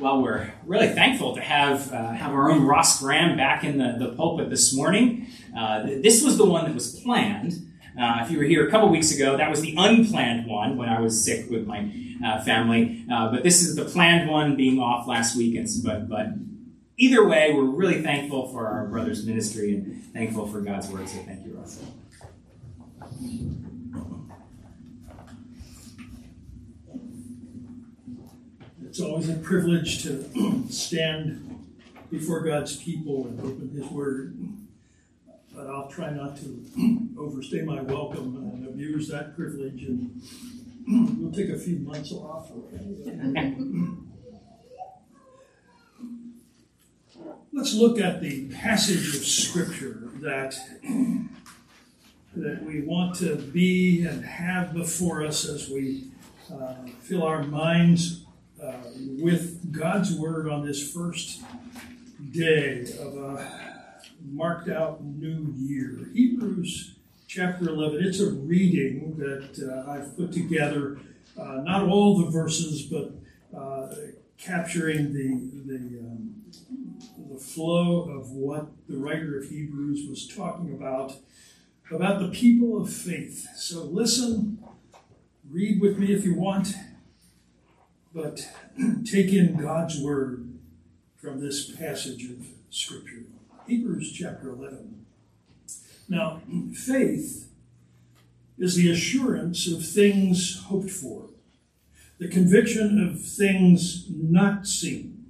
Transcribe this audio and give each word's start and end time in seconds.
well, 0.00 0.22
we're 0.22 0.52
really 0.66 0.88
thankful 0.88 1.34
to 1.34 1.40
have 1.40 1.92
uh, 1.92 2.12
have 2.12 2.32
our 2.32 2.50
own 2.50 2.64
Ross 2.64 3.00
Graham 3.00 3.36
back 3.36 3.64
in 3.64 3.78
the, 3.78 3.96
the 3.98 4.12
pulpit 4.14 4.50
this 4.50 4.74
morning. 4.74 5.26
Uh, 5.56 5.82
this 5.82 6.22
was 6.24 6.38
the 6.38 6.46
one 6.46 6.64
that 6.64 6.74
was 6.74 6.98
planned. 7.00 7.66
Uh, 8.00 8.20
if 8.22 8.30
you 8.30 8.38
were 8.38 8.44
here 8.44 8.66
a 8.66 8.70
couple 8.70 8.88
weeks 8.88 9.14
ago, 9.14 9.36
that 9.36 9.50
was 9.50 9.60
the 9.60 9.74
unplanned 9.76 10.46
one 10.46 10.76
when 10.76 10.88
I 10.88 11.00
was 11.00 11.22
sick 11.22 11.50
with 11.50 11.66
my 11.66 11.92
uh, 12.24 12.42
family. 12.42 13.04
Uh, 13.12 13.30
but 13.30 13.42
this 13.42 13.62
is 13.62 13.76
the 13.76 13.84
planned 13.84 14.30
one 14.30 14.56
being 14.56 14.78
off 14.78 15.06
last 15.06 15.36
week. 15.36 15.56
And, 15.56 15.68
but, 15.84 16.08
but 16.08 16.28
either 16.96 17.26
way, 17.26 17.52
we're 17.52 17.64
really 17.64 18.00
thankful 18.00 18.48
for 18.48 18.68
our 18.68 18.86
brother's 18.86 19.26
ministry 19.26 19.74
and 19.74 20.02
thankful 20.14 20.46
for 20.46 20.60
God's 20.60 20.88
word. 20.88 21.08
So 21.08 21.18
thank 21.18 21.44
you, 21.44 21.58
Russell. 21.58 21.86
It's 28.90 28.98
always 28.98 29.28
a 29.28 29.34
privilege 29.34 30.02
to 30.02 30.64
stand 30.68 31.64
before 32.10 32.40
God's 32.40 32.74
people 32.74 33.28
and 33.28 33.38
open 33.38 33.70
His 33.72 33.88
Word. 33.88 34.36
But 35.54 35.68
I'll 35.68 35.86
try 35.86 36.10
not 36.10 36.36
to 36.38 37.08
overstay 37.16 37.62
my 37.62 37.82
welcome 37.82 38.34
and 38.34 38.66
abuse 38.66 39.06
that 39.06 39.36
privilege. 39.36 39.84
And 39.84 40.20
we'll 41.20 41.30
take 41.30 41.50
a 41.50 41.56
few 41.56 41.76
months 41.76 42.10
off. 42.10 42.50
Let's 47.52 47.74
look 47.74 48.00
at 48.00 48.20
the 48.20 48.48
passage 48.48 49.14
of 49.14 49.24
Scripture 49.24 50.08
that 50.14 50.58
that 52.34 52.64
we 52.64 52.80
want 52.80 53.14
to 53.18 53.36
be 53.36 54.04
and 54.04 54.24
have 54.24 54.74
before 54.74 55.24
us 55.24 55.48
as 55.48 55.68
we 55.68 56.08
uh, 56.52 56.74
fill 57.02 57.22
our 57.22 57.44
minds 57.44 58.24
uh, 58.62 58.72
with 59.18 59.72
God's 59.72 60.14
Word 60.14 60.48
on 60.48 60.66
this 60.66 60.92
first 60.92 61.42
day 62.30 62.84
of 62.98 63.16
a 63.16 63.70
marked 64.30 64.68
out 64.68 65.02
new 65.02 65.54
year. 65.56 66.08
Hebrews 66.12 66.96
chapter 67.26 67.68
11. 67.68 68.04
It's 68.04 68.20
a 68.20 68.30
reading 68.30 69.16
that 69.18 69.66
uh, 69.66 69.90
I've 69.90 70.16
put 70.16 70.32
together, 70.32 70.98
uh, 71.38 71.60
not 71.62 71.88
all 71.88 72.18
the 72.18 72.30
verses, 72.30 72.82
but 72.82 73.12
uh, 73.58 73.94
capturing 74.36 75.12
the, 75.12 75.50
the, 75.66 76.00
um, 76.00 76.34
the 77.32 77.38
flow 77.38 78.10
of 78.10 78.30
what 78.32 78.68
the 78.88 78.96
writer 78.96 79.38
of 79.38 79.48
Hebrews 79.48 80.08
was 80.08 80.26
talking 80.28 80.74
about 80.74 81.14
about 81.90 82.20
the 82.20 82.28
people 82.28 82.80
of 82.80 82.92
faith. 82.92 83.48
So 83.56 83.82
listen, 83.82 84.62
read 85.50 85.80
with 85.80 85.98
me 85.98 86.12
if 86.12 86.24
you 86.24 86.34
want, 86.34 86.74
but 88.12 88.48
take 89.04 89.32
in 89.32 89.56
God's 89.56 90.00
word 90.00 90.58
from 91.16 91.40
this 91.40 91.70
passage 91.70 92.24
of 92.24 92.46
Scripture. 92.70 93.24
Hebrews 93.66 94.12
chapter 94.12 94.50
11. 94.50 95.06
Now, 96.08 96.40
faith 96.74 97.48
is 98.58 98.74
the 98.74 98.90
assurance 98.90 99.70
of 99.70 99.86
things 99.86 100.62
hoped 100.66 100.90
for, 100.90 101.30
the 102.18 102.28
conviction 102.28 103.00
of 103.00 103.22
things 103.22 104.06
not 104.10 104.66
seen. 104.66 105.24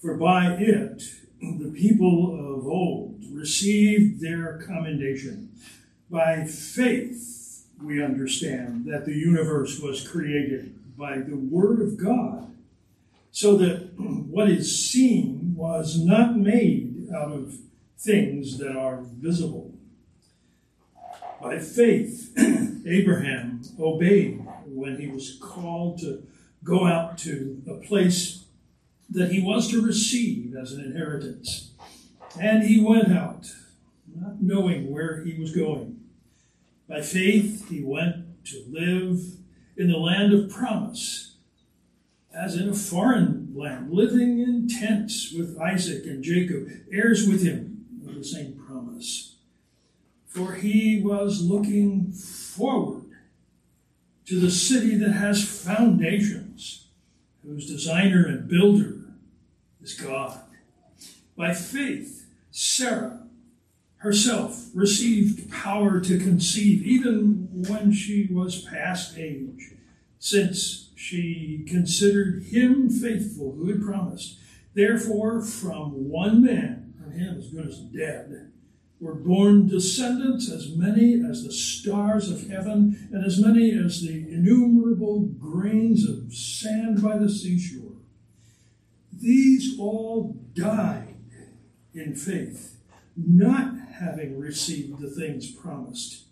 For 0.00 0.16
by 0.16 0.52
it 0.54 1.04
the 1.40 1.72
people 1.74 2.34
of 2.34 2.66
old 2.66 3.24
received 3.32 4.20
their 4.20 4.62
commendation. 4.66 5.50
By 6.10 6.44
faith, 6.44 7.66
we 7.82 8.02
understand 8.02 8.84
that 8.86 9.06
the 9.06 9.14
universe 9.14 9.80
was 9.80 10.06
created 10.06 10.78
by 11.02 11.18
the 11.18 11.34
Word 11.34 11.80
of 11.80 11.96
God, 11.96 12.54
so 13.32 13.56
that 13.56 13.92
what 13.96 14.48
is 14.48 14.88
seen 14.88 15.52
was 15.56 15.98
not 15.98 16.36
made 16.36 17.08
out 17.12 17.32
of 17.32 17.56
things 17.98 18.56
that 18.58 18.76
are 18.76 19.00
visible. 19.02 19.74
By 21.42 21.58
faith, 21.58 22.32
Abraham 22.86 23.62
obeyed 23.80 24.46
when 24.64 25.00
he 25.00 25.08
was 25.08 25.36
called 25.42 25.98
to 26.02 26.22
go 26.62 26.86
out 26.86 27.18
to 27.18 27.60
a 27.68 27.84
place 27.84 28.44
that 29.10 29.32
he 29.32 29.42
was 29.42 29.68
to 29.72 29.84
receive 29.84 30.54
as 30.54 30.70
an 30.70 30.84
inheritance. 30.84 31.72
And 32.40 32.62
he 32.62 32.80
went 32.80 33.10
out, 33.10 33.52
not 34.14 34.40
knowing 34.40 34.88
where 34.88 35.24
he 35.24 35.34
was 35.34 35.52
going. 35.52 35.98
By 36.88 37.02
faith, 37.02 37.68
he 37.68 37.82
went 37.82 38.44
to 38.44 38.64
live 38.70 39.41
in 39.76 39.90
the 39.90 39.98
land 39.98 40.32
of 40.32 40.50
promise, 40.50 41.34
as 42.34 42.56
in 42.56 42.68
a 42.68 42.74
foreign 42.74 43.52
land, 43.54 43.92
living 43.92 44.40
in 44.40 44.68
tents 44.68 45.32
with 45.32 45.58
Isaac 45.58 46.04
and 46.06 46.22
Jacob, 46.22 46.68
heirs 46.90 47.26
with 47.26 47.42
him 47.42 47.86
of 48.06 48.14
the 48.14 48.24
same 48.24 48.54
promise. 48.54 49.36
For 50.26 50.54
he 50.54 51.02
was 51.02 51.42
looking 51.42 52.12
forward 52.12 53.04
to 54.26 54.40
the 54.40 54.50
city 54.50 54.96
that 54.96 55.12
has 55.12 55.44
foundations, 55.44 56.86
whose 57.44 57.66
designer 57.66 58.26
and 58.26 58.48
builder 58.48 58.98
is 59.82 59.94
God. 59.94 60.40
By 61.36 61.54
faith, 61.54 62.26
Sarah 62.50 63.21
herself 64.02 64.68
received 64.74 65.48
power 65.48 66.00
to 66.00 66.18
conceive 66.18 66.84
even 66.84 67.48
when 67.68 67.92
she 67.92 68.26
was 68.32 68.62
past 68.62 69.16
age, 69.16 69.74
since 70.18 70.90
she 70.96 71.64
considered 71.68 72.42
him 72.42 72.90
faithful 72.90 73.52
who 73.52 73.68
had 73.68 73.80
promised. 73.80 74.38
Therefore, 74.74 75.40
from 75.40 76.08
one 76.08 76.42
man, 76.42 76.94
from 77.00 77.12
him 77.12 77.38
as 77.38 77.48
good 77.50 77.68
as 77.68 77.78
dead, 77.78 78.50
were 78.98 79.14
born 79.14 79.68
descendants 79.68 80.50
as 80.50 80.74
many 80.74 81.22
as 81.24 81.44
the 81.44 81.52
stars 81.52 82.28
of 82.28 82.48
heaven 82.48 83.08
and 83.12 83.24
as 83.24 83.38
many 83.38 83.70
as 83.72 84.00
the 84.00 84.28
innumerable 84.32 85.20
grains 85.20 86.08
of 86.08 86.34
sand 86.34 87.00
by 87.00 87.18
the 87.18 87.28
seashore. 87.28 87.98
These 89.12 89.78
all 89.78 90.36
died 90.54 91.14
in 91.94 92.16
faith, 92.16 92.81
not 93.16 93.74
having 93.98 94.38
received 94.38 95.00
the 95.00 95.10
things 95.10 95.50
promised, 95.50 96.24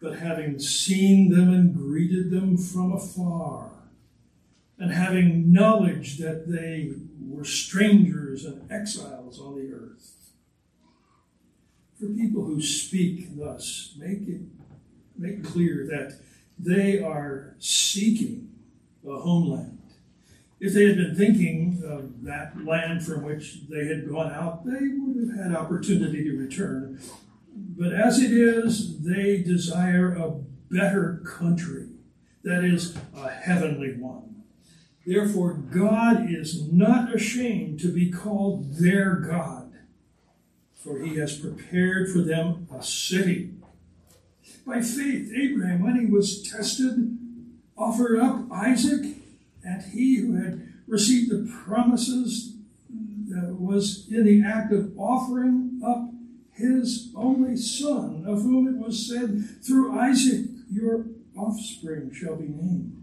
but 0.00 0.18
having 0.18 0.58
seen 0.58 1.30
them 1.30 1.52
and 1.52 1.74
greeted 1.74 2.30
them 2.30 2.56
from 2.56 2.92
afar, 2.92 3.70
and 4.78 4.92
having 4.92 5.52
knowledge 5.52 6.18
that 6.18 6.50
they 6.50 6.92
were 7.20 7.44
strangers 7.44 8.44
and 8.44 8.70
exiles 8.70 9.40
on 9.40 9.56
the 9.56 9.72
earth. 9.72 10.32
For 11.98 12.06
people 12.06 12.44
who 12.44 12.62
speak 12.62 13.36
thus, 13.38 13.94
make 13.98 14.26
it 14.26 14.40
make 15.18 15.44
clear 15.44 15.86
that 15.86 16.18
they 16.58 17.02
are 17.02 17.54
seeking 17.58 18.48
a 19.06 19.18
homeland 19.18 19.79
if 20.60 20.74
they 20.74 20.86
had 20.86 20.96
been 20.96 21.16
thinking 21.16 21.82
of 21.86 22.22
that 22.22 22.64
land 22.64 23.02
from 23.02 23.24
which 23.24 23.60
they 23.68 23.86
had 23.86 24.08
gone 24.08 24.30
out, 24.30 24.64
they 24.66 24.88
would 24.98 25.28
have 25.28 25.36
had 25.36 25.56
opportunity 25.56 26.22
to 26.24 26.36
return. 26.36 27.00
But 27.56 27.94
as 27.94 28.20
it 28.20 28.30
is, 28.30 29.00
they 29.00 29.38
desire 29.38 30.14
a 30.14 30.32
better 30.70 31.22
country, 31.24 31.88
that 32.44 32.62
is, 32.62 32.94
a 33.16 33.30
heavenly 33.30 33.94
one. 33.94 34.44
Therefore, 35.06 35.54
God 35.54 36.30
is 36.30 36.70
not 36.70 37.14
ashamed 37.14 37.80
to 37.80 37.88
be 37.88 38.10
called 38.10 38.74
their 38.74 39.14
God, 39.14 39.72
for 40.74 41.00
he 41.00 41.16
has 41.16 41.38
prepared 41.38 42.12
for 42.12 42.20
them 42.20 42.68
a 42.70 42.82
city. 42.82 43.54
By 44.66 44.82
faith, 44.82 45.32
Abraham, 45.34 45.82
when 45.82 45.98
he 45.98 46.04
was 46.04 46.42
tested, 46.42 47.18
offered 47.78 48.20
up 48.20 48.52
Isaac 48.52 49.19
and 49.64 49.82
he 49.82 50.16
who 50.16 50.34
had 50.34 50.72
received 50.86 51.30
the 51.30 51.50
promises 51.64 52.54
uh, 52.90 53.52
was 53.54 54.08
in 54.10 54.24
the 54.24 54.42
act 54.42 54.72
of 54.72 54.92
offering 54.98 55.80
up 55.84 56.10
his 56.52 57.12
only 57.16 57.56
son, 57.56 58.24
of 58.26 58.42
whom 58.42 58.68
it 58.68 58.76
was 58.76 59.08
said, 59.08 59.62
Through 59.62 59.98
Isaac 59.98 60.46
your 60.70 61.06
offspring 61.36 62.12
shall 62.12 62.36
be 62.36 62.48
named. 62.48 62.96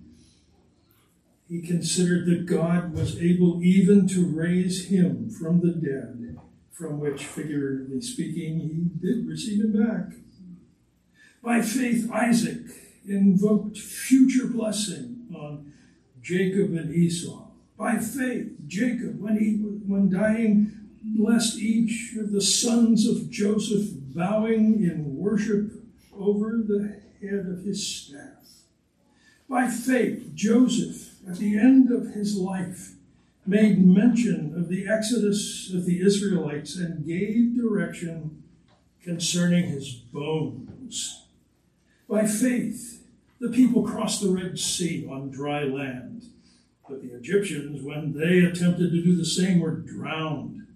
He 1.50 1.62
considered 1.62 2.26
that 2.26 2.46
God 2.46 2.94
was 2.94 3.18
able 3.22 3.64
even 3.64 4.08
to 4.10 4.26
raise 4.26 4.88
him 4.88 5.30
from 5.30 5.62
the 5.62 5.72
dead, 5.72 6.38
from 6.72 7.00
which, 7.00 7.26
figuratively 7.26 8.02
speaking, 8.02 8.60
he 8.60 9.08
did 9.08 9.26
receive 9.26 9.64
him 9.64 9.86
back. 9.86 10.18
By 11.42 11.62
faith, 11.62 12.12
Isaac 12.12 12.60
invoked 13.08 13.78
future 13.78 14.48
blessing 14.48 15.28
on 15.34 15.72
Jacob 16.28 16.74
and 16.74 16.94
Esau. 16.94 17.46
By 17.78 18.00
faith, 18.00 18.52
Jacob, 18.68 19.22
when 19.22 19.40
he 19.40 19.54
when 19.54 20.10
dying, 20.10 20.74
blessed 21.02 21.58
each 21.58 22.18
of 22.18 22.34
the 22.34 22.42
sons 22.42 23.08
of 23.08 23.30
Joseph, 23.30 23.88
bowing 24.14 24.84
in 24.84 25.16
worship 25.16 25.72
over 26.14 26.58
the 26.58 27.00
head 27.22 27.46
of 27.48 27.64
his 27.64 27.88
staff. 27.88 28.46
By 29.48 29.70
faith, 29.70 30.32
Joseph, 30.36 31.16
at 31.26 31.38
the 31.38 31.58
end 31.58 31.92
of 31.92 32.14
his 32.14 32.36
life, 32.36 32.96
made 33.46 33.88
mention 33.88 34.54
of 34.54 34.68
the 34.68 34.86
exodus 34.86 35.74
of 35.74 35.86
the 35.86 36.02
Israelites 36.02 36.76
and 36.76 37.08
gave 37.08 37.56
direction 37.56 38.44
concerning 39.02 39.70
his 39.70 39.94
bones. 39.94 41.24
By 42.10 42.26
faith, 42.26 43.07
the 43.40 43.50
people 43.50 43.84
crossed 43.84 44.22
the 44.22 44.30
Red 44.30 44.58
Sea 44.60 45.08
on 45.10 45.30
dry 45.30 45.64
land, 45.64 46.26
but 46.88 47.02
the 47.02 47.14
Egyptians, 47.14 47.82
when 47.82 48.14
they 48.14 48.40
attempted 48.40 48.92
to 48.92 49.04
do 49.04 49.16
the 49.16 49.26
same, 49.26 49.60
were 49.60 49.72
drowned. 49.72 50.68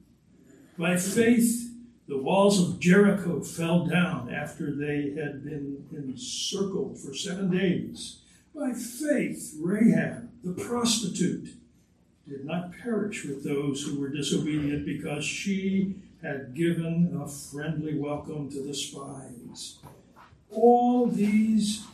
By 0.77 0.97
faith, 0.97 1.69
the 2.07 2.17
walls 2.17 2.61
of 2.61 2.79
Jericho 2.79 3.41
fell 3.41 3.85
down 3.85 4.33
after 4.33 4.75
they 4.75 5.13
had 5.19 5.43
been 5.43 5.85
encircled 5.93 6.99
for 6.99 7.13
seven 7.13 7.49
days. 7.49 8.17
By 8.53 8.73
faith, 8.73 9.55
Rahab, 9.59 10.29
the 10.43 10.51
prostitute, 10.53 11.55
did 12.27 12.45
not 12.45 12.73
perish 12.77 13.23
with 13.23 13.43
those 13.43 13.83
who 13.83 13.99
were 13.99 14.09
disobedient 14.09 14.85
because 14.85 15.23
she 15.23 15.95
had 16.21 16.53
given 16.53 17.19
a 17.21 17.27
friendly 17.27 17.97
welcome 17.97 18.49
to 18.51 18.61
the 18.61 18.73
spies. 18.73 19.79
All 20.51 21.07
these, 21.07 21.85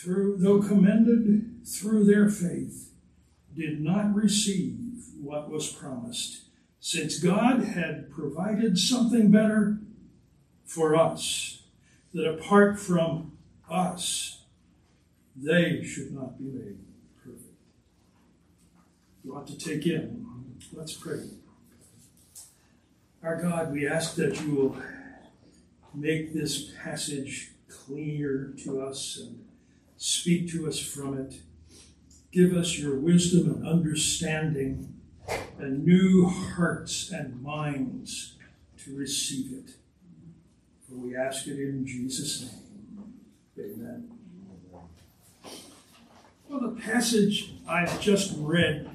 through, 0.00 0.36
though 0.38 0.62
commended 0.62 1.66
through 1.66 2.04
their 2.04 2.28
faith, 2.28 2.92
did 3.54 3.80
not 3.80 4.14
receive 4.14 4.78
what 5.20 5.50
was 5.50 5.70
promised, 5.70 6.44
since 6.80 7.18
God 7.18 7.62
had 7.62 8.10
provided 8.10 8.78
something 8.78 9.30
better 9.30 9.78
for 10.64 10.96
us, 10.96 11.62
that 12.14 12.26
apart 12.26 12.78
from 12.78 13.32
us, 13.68 14.42
they 15.36 15.82
should 15.82 16.12
not 16.12 16.38
be 16.38 16.44
made 16.44 16.78
perfect. 17.22 17.54
You 19.22 19.34
ought 19.34 19.46
to 19.48 19.58
take 19.58 19.86
in. 19.86 20.26
Let's 20.72 20.94
pray. 20.94 21.28
Our 23.22 23.42
God, 23.42 23.72
we 23.72 23.86
ask 23.86 24.14
that 24.14 24.40
you 24.40 24.54
will 24.54 24.76
make 25.94 26.32
this 26.32 26.72
passage 26.82 27.52
clear 27.68 28.54
to 28.64 28.80
us 28.80 29.18
and 29.20 29.44
speak 30.00 30.50
to 30.50 30.66
us 30.66 30.78
from 30.78 31.18
it. 31.18 31.42
Give 32.32 32.56
us 32.56 32.78
your 32.78 32.98
wisdom 32.98 33.52
and 33.52 33.68
understanding 33.68 34.94
and 35.58 35.84
new 35.84 36.26
hearts 36.26 37.10
and 37.10 37.42
minds 37.42 38.36
to 38.82 38.96
receive 38.96 39.52
it. 39.52 39.74
For 40.88 40.94
we 40.94 41.14
ask 41.14 41.46
it 41.46 41.58
in 41.58 41.86
Jesus' 41.86 42.50
name. 42.50 43.12
Amen. 43.58 44.10
Well, 46.48 46.60
the 46.60 46.80
passage 46.80 47.52
I've 47.68 48.00
just 48.00 48.32
read 48.38 48.88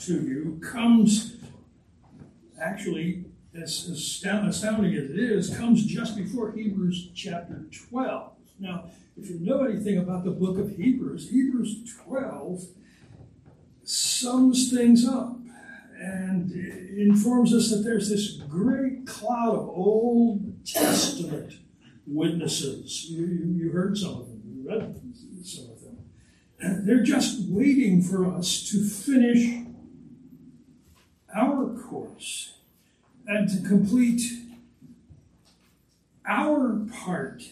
to 0.00 0.12
you 0.12 0.60
comes 0.62 1.38
actually, 2.60 3.24
as 3.54 3.88
astounding 3.88 4.94
as 4.94 5.10
it 5.10 5.18
is, 5.18 5.56
comes 5.56 5.86
just 5.86 6.16
before 6.16 6.52
Hebrews 6.52 7.08
chapter 7.14 7.64
12. 7.88 8.32
Now, 8.58 8.90
if 9.16 9.28
you 9.30 9.40
know 9.40 9.64
anything 9.64 9.98
about 9.98 10.24
the 10.24 10.30
book 10.30 10.58
of 10.58 10.76
Hebrews, 10.76 11.30
Hebrews 11.30 11.92
12 12.04 12.66
sums 13.82 14.70
things 14.70 15.06
up 15.06 15.36
and 15.98 16.50
informs 16.52 17.54
us 17.54 17.70
that 17.70 17.78
there's 17.78 18.08
this 18.08 18.32
great 18.32 19.06
cloud 19.06 19.54
of 19.54 19.68
Old 19.68 20.66
Testament 20.66 21.54
witnesses. 22.06 23.06
You, 23.08 23.26
you, 23.26 23.64
you 23.64 23.70
heard 23.70 23.96
some 23.96 24.20
of 24.20 24.28
them, 24.28 24.42
you 24.44 24.68
read 24.68 25.46
some 25.46 25.70
of 25.70 25.80
them. 25.80 26.86
They're 26.86 27.02
just 27.02 27.48
waiting 27.48 28.02
for 28.02 28.26
us 28.26 28.68
to 28.70 28.84
finish 28.84 29.64
our 31.34 31.76
course 31.76 32.54
and 33.26 33.48
to 33.48 33.68
complete 33.68 34.22
our 36.26 36.86
part 36.92 37.42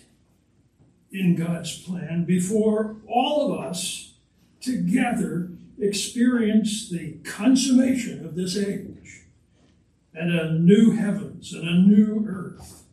in 1.12 1.36
God's 1.36 1.82
plan 1.82 2.24
before 2.24 2.96
all 3.06 3.52
of 3.52 3.60
us 3.60 4.14
together 4.60 5.50
experience 5.78 6.88
the 6.88 7.18
consummation 7.24 8.24
of 8.24 8.34
this 8.34 8.56
age 8.56 9.26
and 10.14 10.32
a 10.32 10.52
new 10.52 10.92
heavens 10.92 11.52
and 11.52 11.68
a 11.68 11.74
new 11.74 12.24
earth 12.28 12.84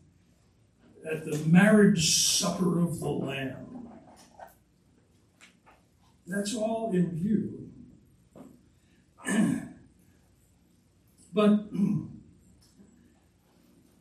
at 1.10 1.26
the 1.26 1.38
marriage 1.46 2.16
supper 2.16 2.80
of 2.80 3.00
the 3.00 3.10
Lamb. 3.10 3.90
That's 6.28 6.56
all 6.56 6.92
in 6.94 7.12
view. 7.12 7.70
but 11.34 11.70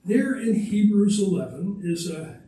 there 0.05 0.39
in 0.39 0.55
Hebrews 0.55 1.21
11 1.21 1.81
is 1.85 2.11
a, 2.11 2.41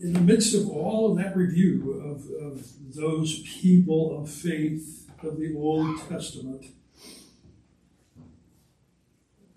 in 0.00 0.12
the 0.12 0.20
midst 0.20 0.54
of 0.54 0.68
all 0.70 1.10
of 1.10 1.18
that 1.18 1.36
review 1.36 2.00
of, 2.04 2.30
of 2.42 2.66
those 2.94 3.40
people 3.40 4.20
of 4.20 4.30
faith 4.30 5.10
of 5.22 5.38
the 5.38 5.54
Old 5.56 5.98
Testament, 6.08 6.66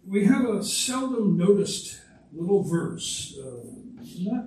we 0.05 0.25
have 0.25 0.45
a 0.49 0.63
seldom 0.63 1.37
noticed 1.37 2.01
little 2.33 2.63
verse, 2.63 3.37
uh, 3.39 3.67
not, 4.19 4.45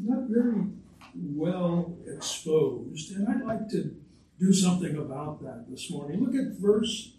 not 0.00 0.28
very 0.28 0.66
well 1.14 1.96
exposed, 2.06 3.14
and 3.14 3.28
I'd 3.28 3.44
like 3.44 3.68
to 3.70 3.94
do 4.40 4.52
something 4.52 4.96
about 4.96 5.40
that 5.42 5.66
this 5.70 5.88
morning. 5.88 6.24
Look 6.24 6.34
at 6.34 6.58
verse 6.58 7.12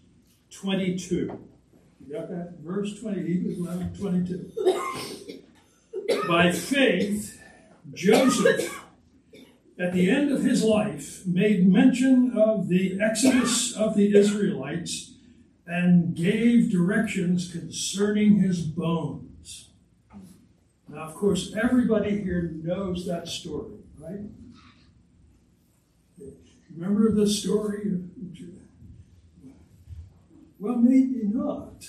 22. 0.50 1.38
You 2.06 2.12
got 2.12 2.28
that? 2.28 2.56
Verse 2.60 3.00
20, 3.00 3.26
Hebrews 3.26 3.58
11, 3.58 3.94
22. 3.96 5.40
By 6.28 6.52
faith, 6.52 7.40
Joseph, 7.92 8.84
at 9.78 9.92
the 9.92 10.10
end 10.10 10.30
of 10.32 10.42
his 10.42 10.62
life, 10.62 11.26
made 11.26 11.66
mention 11.66 12.36
of 12.36 12.68
the 12.68 12.98
exodus 13.00 13.74
of 13.74 13.96
the 13.96 14.16
Israelites 14.16 15.14
and 15.66 16.14
gave 16.14 16.70
directions 16.70 17.50
concerning 17.50 18.38
his 18.38 18.62
bones. 18.62 19.70
Now, 20.88 21.04
of 21.04 21.14
course, 21.14 21.54
everybody 21.54 22.22
here 22.22 22.52
knows 22.62 23.06
that 23.06 23.28
story, 23.28 23.78
right? 23.98 24.20
Remember 26.76 27.10
the 27.10 27.26
story? 27.26 28.00
Well, 30.58 30.76
maybe 30.76 31.22
not 31.24 31.84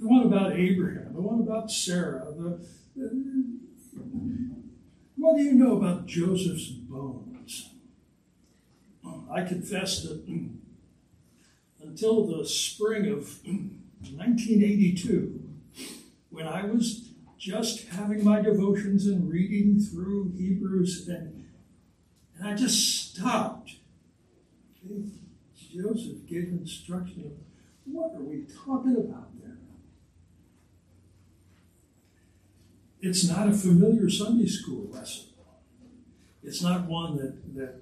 the 0.00 0.08
one 0.08 0.24
about 0.24 0.52
Abraham, 0.54 1.12
the 1.12 1.20
one 1.20 1.40
about 1.40 1.70
Sarah, 1.70 2.26
the, 2.36 2.66
what 5.16 5.36
do 5.36 5.42
you 5.42 5.52
know 5.52 5.76
about 5.76 6.06
Joseph's 6.06 6.68
bones? 6.70 7.68
I 9.30 9.42
confess 9.42 10.02
that 10.02 10.26
until 11.82 12.26
the 12.26 12.46
spring 12.46 13.06
of 13.06 13.38
1982, 13.44 15.40
when 16.30 16.48
I 16.48 16.64
was 16.64 17.10
just 17.38 17.88
having 17.88 18.24
my 18.24 18.40
devotions 18.40 19.06
and 19.06 19.30
reading 19.30 19.80
through 19.80 20.32
Hebrews, 20.36 21.06
and, 21.08 21.44
and 22.36 22.48
I 22.48 22.54
just 22.54 23.14
stopped. 23.14 23.76
Joseph 25.72 26.26
gave 26.26 26.48
instruction. 26.48 27.38
What 27.84 28.14
are 28.14 28.22
we 28.22 28.46
talking 28.64 28.96
about? 28.96 29.29
It's 33.02 33.28
not 33.28 33.48
a 33.48 33.52
familiar 33.52 34.10
Sunday 34.10 34.46
school 34.46 34.88
lesson. 34.90 35.24
It's 36.42 36.62
not 36.62 36.86
one 36.86 37.16
that, 37.16 37.54
that 37.54 37.80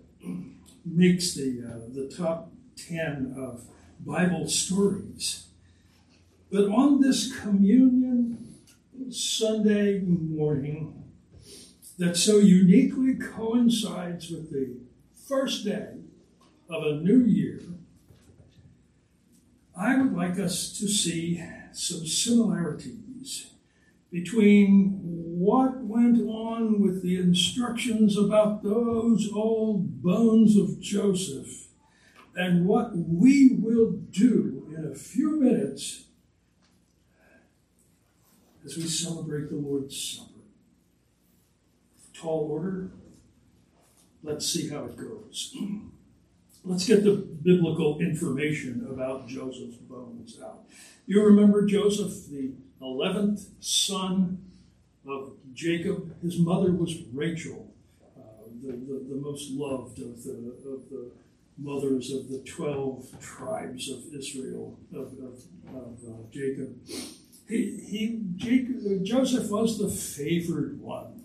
makes 0.84 1.34
the, 1.34 1.62
uh, 1.64 1.94
the 1.94 2.08
top 2.14 2.52
10 2.76 3.34
of 3.36 3.64
Bible 4.00 4.48
stories. 4.48 5.46
But 6.50 6.64
on 6.68 7.00
this 7.00 7.38
communion 7.40 8.54
Sunday 9.10 10.00
morning, 10.00 11.04
that 11.98 12.16
so 12.16 12.38
uniquely 12.38 13.16
coincides 13.16 14.30
with 14.30 14.52
the 14.52 14.76
first 15.26 15.64
day 15.64 15.94
of 16.70 16.84
a 16.84 16.94
new 17.00 17.24
year, 17.24 17.60
I 19.76 19.96
would 19.96 20.14
like 20.14 20.38
us 20.38 20.76
to 20.78 20.88
see 20.88 21.42
some 21.72 22.06
similarities 22.06 23.50
between 24.10 24.98
what 25.02 25.78
went 25.84 26.20
on 26.28 26.80
with 26.80 27.02
the 27.02 27.16
instructions 27.16 28.16
about 28.16 28.62
those 28.62 29.30
old 29.32 30.02
bones 30.02 30.56
of 30.56 30.80
Joseph 30.80 31.68
and 32.34 32.66
what 32.66 32.96
we 32.96 33.56
will 33.58 33.92
do 34.10 34.72
in 34.76 34.90
a 34.90 34.94
few 34.94 35.40
minutes 35.40 36.04
as 38.64 38.76
we 38.76 38.84
celebrate 38.84 39.48
the 39.50 39.56
Lord's 39.56 39.96
Supper. 39.96 40.40
Tall 42.14 42.48
order. 42.50 42.90
Let's 44.22 44.46
see 44.46 44.68
how 44.68 44.84
it 44.86 44.96
goes. 44.96 45.54
let's 46.64 46.86
get 46.86 47.04
the 47.04 47.14
biblical 47.14 47.98
information 48.00 48.86
about 48.90 49.26
Joseph's 49.26 49.76
bones 49.76 50.38
out. 50.44 50.64
You 51.06 51.24
remember 51.24 51.64
Joseph, 51.64 52.28
the 52.28 52.52
11th 52.82 53.46
son 53.60 54.44
of 55.06 55.32
Jacob? 55.54 56.20
His 56.22 56.38
mother 56.38 56.72
was 56.72 56.94
Rachel, 57.12 57.72
uh, 58.16 58.20
the, 58.62 58.72
the, 58.72 59.06
the, 59.10 59.16
most 59.16 59.50
loved 59.50 59.98
of 60.00 60.22
the, 60.24 60.54
of 60.66 60.88
the 60.90 61.10
mothers 61.58 62.12
of 62.12 62.28
the 62.28 62.38
12 62.38 63.20
tribes 63.20 63.90
of 63.90 64.04
Israel, 64.14 64.78
of, 64.92 65.12
of, 65.18 65.42
of 65.74 65.98
uh, 66.06 66.22
Jacob. 66.30 66.76
He, 67.48 67.80
he 67.84 68.20
Jacob, 68.36 69.04
Joseph 69.04 69.50
was 69.50 69.78
the 69.78 69.88
favored 69.88 70.80
one. 70.80 71.22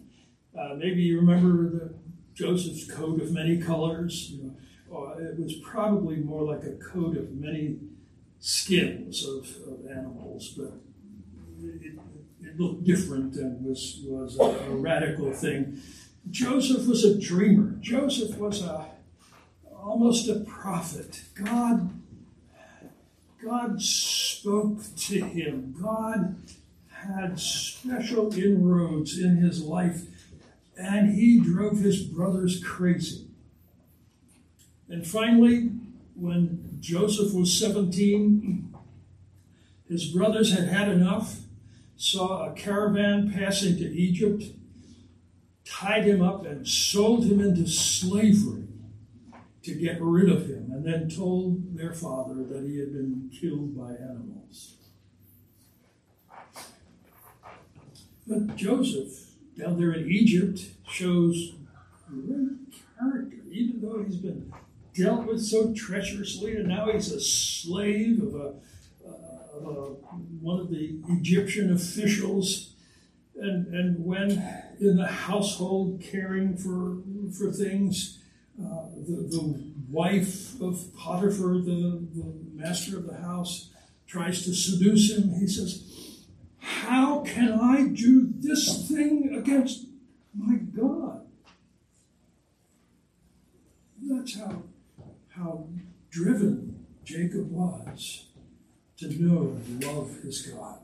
Uh, 0.57 0.75
maybe 0.75 1.01
you 1.01 1.19
remember 1.19 1.69
the 1.69 1.93
Joseph's 2.33 2.89
coat 2.89 3.21
of 3.21 3.31
many 3.31 3.57
colors. 3.57 4.31
You 4.31 4.43
know, 4.43 4.55
uh, 4.95 5.17
it 5.17 5.39
was 5.39 5.55
probably 5.55 6.17
more 6.17 6.43
like 6.43 6.63
a 6.63 6.73
coat 6.73 7.17
of 7.17 7.31
many 7.33 7.77
skins 8.39 9.25
of, 9.25 9.47
of 9.67 9.89
animals, 9.89 10.53
but 10.57 10.73
it, 11.63 11.95
it, 12.41 12.59
looked 12.59 12.83
different 12.83 13.35
and 13.35 13.63
was, 13.65 14.01
was 14.05 14.37
a, 14.39 14.43
a, 14.43 14.75
radical 14.75 15.31
thing. 15.33 15.81
Joseph 16.29 16.87
was 16.87 17.03
a 17.03 17.19
dreamer. 17.19 17.75
Joseph 17.81 18.37
was 18.37 18.61
a 18.61 18.87
almost 19.83 20.29
a 20.29 20.39
prophet. 20.41 21.23
God, 21.33 21.89
God 23.43 23.81
spoke 23.81 24.79
to 24.95 25.25
him. 25.25 25.75
God 25.81 26.35
had 26.89 27.39
special 27.39 28.33
inroads 28.33 29.19
in 29.19 29.37
his 29.37 29.61
life, 29.61 30.03
and 30.77 31.13
he 31.13 31.39
drove 31.39 31.79
his 31.79 32.03
brothers 32.03 32.63
crazy. 32.63 33.27
And 34.87 35.05
finally, 35.05 35.71
when 36.15 36.77
Joseph 36.79 37.33
was 37.33 37.57
17, 37.57 38.73
his 39.89 40.05
brothers 40.05 40.53
had 40.53 40.67
had 40.67 40.89
enough, 40.89 41.39
saw 41.95 42.49
a 42.49 42.53
caravan 42.53 43.31
passing 43.31 43.77
to 43.77 43.83
Egypt, 43.83 44.43
tied 45.65 46.05
him 46.05 46.21
up, 46.21 46.45
and 46.45 46.67
sold 46.67 47.25
him 47.25 47.39
into 47.39 47.67
slavery 47.67 48.67
to 49.63 49.73
get 49.73 50.01
rid 50.01 50.29
of 50.29 50.47
him, 50.47 50.71
and 50.71 50.85
then 50.85 51.09
told 51.09 51.77
their 51.77 51.93
father 51.93 52.43
that 52.43 52.63
he 52.63 52.77
had 52.79 52.91
been 52.91 53.31
killed 53.39 53.77
by 53.77 53.91
animals. 53.91 54.75
But 58.27 58.55
Joseph, 58.55 59.31
down 59.57 59.79
there 59.79 59.93
in 59.93 60.09
Egypt, 60.09 60.61
shows 60.89 61.53
great 62.07 62.57
character, 62.97 63.37
even 63.51 63.81
though 63.81 64.03
he's 64.03 64.17
been 64.17 64.51
dealt 64.93 65.25
with 65.25 65.41
so 65.41 65.73
treacherously, 65.73 66.55
and 66.55 66.67
now 66.67 66.91
he's 66.91 67.11
a 67.11 67.19
slave 67.19 68.21
of, 68.21 68.35
a, 68.35 68.53
one 69.63 70.59
of 70.59 70.69
the 70.69 70.99
Egyptian 71.09 71.73
officials. 71.73 72.75
And, 73.35 73.73
and 73.73 74.05
when 74.05 74.31
in 74.79 74.97
the 74.97 75.07
household 75.07 76.01
caring 76.03 76.55
for, 76.55 77.01
for 77.35 77.51
things, 77.51 78.19
uh, 78.59 78.89
the, 78.95 79.27
the 79.29 79.73
wife 79.89 80.61
of 80.61 80.93
Potiphar, 80.95 81.55
the, 81.55 82.07
the 82.13 82.33
master 82.53 82.97
of 82.97 83.07
the 83.07 83.17
house, 83.17 83.69
tries 84.05 84.43
to 84.45 84.53
seduce 84.53 85.11
him. 85.11 85.33
He 85.39 85.47
says, 85.47 86.25
How 86.59 87.21
can 87.21 87.51
I 87.51 87.87
do 87.87 88.31
this 88.39 88.87
thing 88.87 89.33
against 89.35 89.87
my 90.35 90.57
God? 90.57 91.21
That's 94.03 94.37
how 94.37 94.63
how 95.29 95.67
driven 96.09 96.85
Jacob 97.03 97.49
was 97.51 98.27
to 99.03 99.23
know 99.23 99.57
and 99.65 99.83
love 99.83 100.21
his 100.23 100.41
God. 100.43 100.79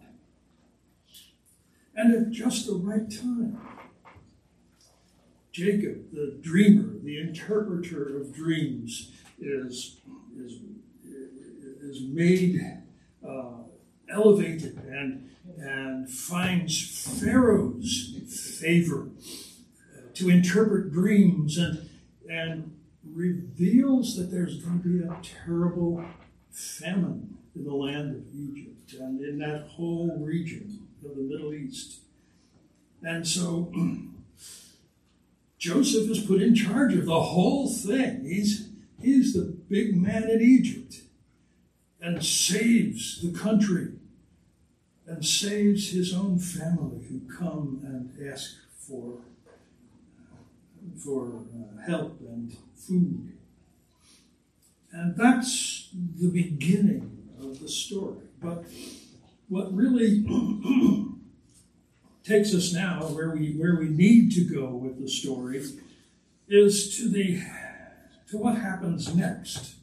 And 1.96 2.14
at 2.14 2.32
just 2.32 2.68
the 2.68 2.76
right 2.76 3.10
time, 3.10 3.60
Jacob, 5.52 6.12
the 6.14 6.38
dreamer, 6.42 7.00
the 7.04 7.20
interpreter 7.20 8.18
of 8.18 8.34
dreams, 8.34 9.12
is, 9.40 9.98
is, 10.38 10.60
is 11.82 12.02
made 12.04 12.62
uh, 13.28 13.64
elevated 14.10 14.78
and, 14.90 15.30
and 15.58 16.10
finds 16.10 17.20
Pharaoh's 17.22 18.16
favor 18.62 19.10
uh, 19.98 20.02
to 20.14 20.30
interpret 20.30 20.94
dreams 20.94 21.58
and, 21.58 21.90
and 22.30 22.76
reveals 23.04 24.16
that 24.16 24.32
there's 24.32 24.64
going 24.64 24.82
to 24.82 24.88
be 24.88 25.04
a 25.04 25.18
terrible 25.22 26.06
famine 26.52 27.39
in 27.56 27.64
the 27.64 27.74
land 27.74 28.16
of 28.16 28.24
Egypt 28.34 28.94
and 29.00 29.22
in 29.22 29.40
that 29.40 29.68
whole 29.68 30.18
region 30.20 30.88
of 31.04 31.16
the 31.16 31.22
Middle 31.22 31.54
East. 31.54 32.00
And 33.02 33.28
so 33.28 33.72
Joseph 35.58 36.10
is 36.10 36.20
put 36.22 36.42
in 36.42 36.56
charge 36.56 36.96
of 36.96 37.06
the 37.06 37.22
whole 37.22 37.68
thing. 37.70 38.24
He's, 38.24 38.70
he's 39.02 39.34
the 39.34 39.42
big 39.70 39.96
man 39.96 40.30
in 40.30 40.42
Egypt 40.42 41.02
and 42.02 42.24
saves 42.24 43.22
the 43.22 43.38
country 43.38 43.90
and 45.06 45.26
saves 45.26 45.92
his 45.92 46.14
own 46.14 46.40
family 46.40 47.04
who 47.10 47.22
come 47.38 47.82
and 47.84 48.32
ask 48.32 48.56
for, 48.78 49.18
for 51.04 51.28
uh, 51.28 51.82
help 51.86 52.20
and 52.22 52.56
food. 52.76 53.34
And 54.92 55.16
that's 55.18 55.90
the 55.92 56.30
beginning 56.30 57.19
of 57.42 57.60
the 57.60 57.70
story. 57.70 58.18
But 58.42 58.66
what 59.48 59.74
really 59.74 60.26
takes 62.24 62.54
us 62.54 62.74
now 62.74 63.02
where 63.08 63.32
we 63.32 63.54
where 63.54 63.78
we 63.78 63.90
need 63.90 64.32
to 64.34 64.44
go 64.44 64.68
with 64.68 65.00
the 65.00 65.08
story 65.08 65.64
is 66.48 66.98
to 66.98 67.10
the 67.10 67.42
to 68.30 68.38
what 68.38 68.58
happens 68.58 69.14
next. 69.16 69.76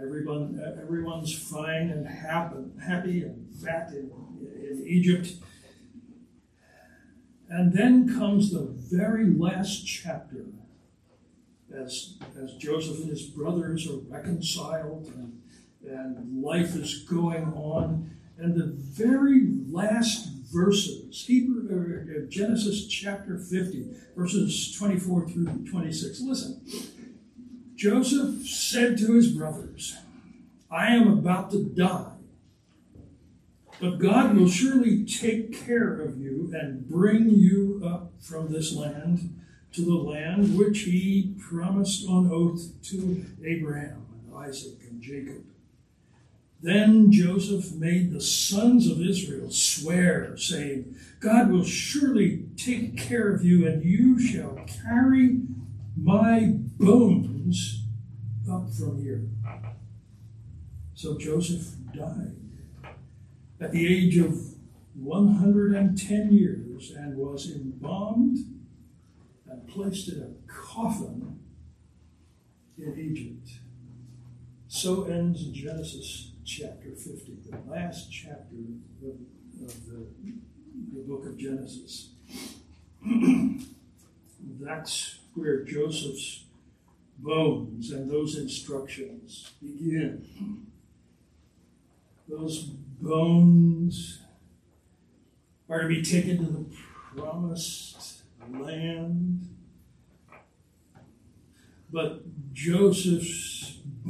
Everyone 0.00 0.60
everyone's 0.80 1.34
fine 1.36 1.90
and 1.90 2.06
happy, 2.06 3.22
and 3.22 3.48
fat 3.62 3.92
in, 3.92 4.10
in 4.40 4.84
Egypt. 4.86 5.34
And 7.48 7.72
then 7.72 8.08
comes 8.16 8.52
the 8.52 8.62
very 8.62 9.26
last 9.26 9.84
chapter 9.84 10.46
as, 11.76 12.16
as 12.40 12.54
Joseph 12.54 13.00
and 13.00 13.10
his 13.10 13.24
brothers 13.24 13.88
are 13.88 13.98
reconciled 14.08 15.06
and, 15.16 15.39
and 15.86 16.42
life 16.42 16.74
is 16.76 17.02
going 17.04 17.52
on. 17.54 18.10
And 18.38 18.54
the 18.54 18.66
very 18.66 19.42
last 19.70 20.28
verses, 20.52 21.24
Hebrew, 21.26 21.68
uh, 21.68 22.28
Genesis 22.28 22.86
chapter 22.86 23.38
50, 23.38 23.86
verses 24.16 24.74
24 24.76 25.28
through 25.28 25.66
26. 25.66 26.20
Listen. 26.22 26.60
Joseph 27.76 28.46
said 28.46 28.98
to 28.98 29.14
his 29.14 29.32
brothers, 29.32 29.96
I 30.70 30.88
am 30.88 31.08
about 31.08 31.50
to 31.52 31.64
die, 31.64 32.12
but 33.80 33.98
God 33.98 34.36
will 34.36 34.48
surely 34.48 35.04
take 35.04 35.66
care 35.66 35.98
of 36.00 36.20
you 36.20 36.52
and 36.52 36.86
bring 36.86 37.30
you 37.30 37.80
up 37.84 38.12
from 38.20 38.52
this 38.52 38.74
land 38.74 39.34
to 39.72 39.82
the 39.82 39.94
land 39.94 40.58
which 40.58 40.80
he 40.80 41.34
promised 41.38 42.06
on 42.06 42.30
oath 42.30 42.70
to 42.82 43.24
Abraham 43.44 44.06
and 44.12 44.36
Isaac 44.36 44.78
and 44.88 45.00
Jacob. 45.00 45.44
Then 46.62 47.10
Joseph 47.10 47.72
made 47.72 48.12
the 48.12 48.20
sons 48.20 48.86
of 48.86 49.00
Israel 49.00 49.50
swear, 49.50 50.36
saying, 50.36 50.94
God 51.18 51.50
will 51.50 51.64
surely 51.64 52.44
take 52.56 52.98
care 52.98 53.32
of 53.32 53.42
you, 53.44 53.66
and 53.66 53.82
you 53.82 54.20
shall 54.20 54.58
carry 54.66 55.40
my 55.96 56.52
bones 56.78 57.84
up 58.50 58.70
from 58.70 59.02
here. 59.02 59.22
So 60.94 61.16
Joseph 61.16 61.66
died 61.96 62.36
at 63.58 63.72
the 63.72 63.86
age 63.86 64.18
of 64.18 64.38
110 64.94 66.32
years 66.32 66.90
and 66.90 67.16
was 67.16 67.50
embalmed 67.50 68.38
and 69.46 69.66
placed 69.66 70.08
in 70.08 70.22
a 70.22 70.52
coffin 70.52 71.38
in 72.76 72.98
Egypt. 72.98 73.60
So 74.68 75.04
ends 75.04 75.44
Genesis 75.46 76.29
chapter 76.44 76.90
50, 76.90 77.38
the 77.50 77.70
last 77.70 78.10
chapter 78.10 78.56
of, 79.02 79.14
of 79.62 79.86
the, 79.86 80.06
the 80.94 81.00
book 81.06 81.26
of 81.26 81.36
Genesis. 81.38 82.10
That's 84.60 85.18
where 85.34 85.64
Joseph's 85.64 86.44
bones 87.18 87.90
and 87.90 88.10
those 88.10 88.36
instructions 88.36 89.50
begin. 89.62 90.66
Those 92.28 92.62
bones 92.64 94.20
are 95.68 95.82
to 95.82 95.88
be 95.88 96.02
taken 96.02 96.38
to 96.38 96.52
the 96.52 96.66
promised 97.16 98.22
land 98.50 99.48
but 101.92 102.22
Joseph's 102.52 103.59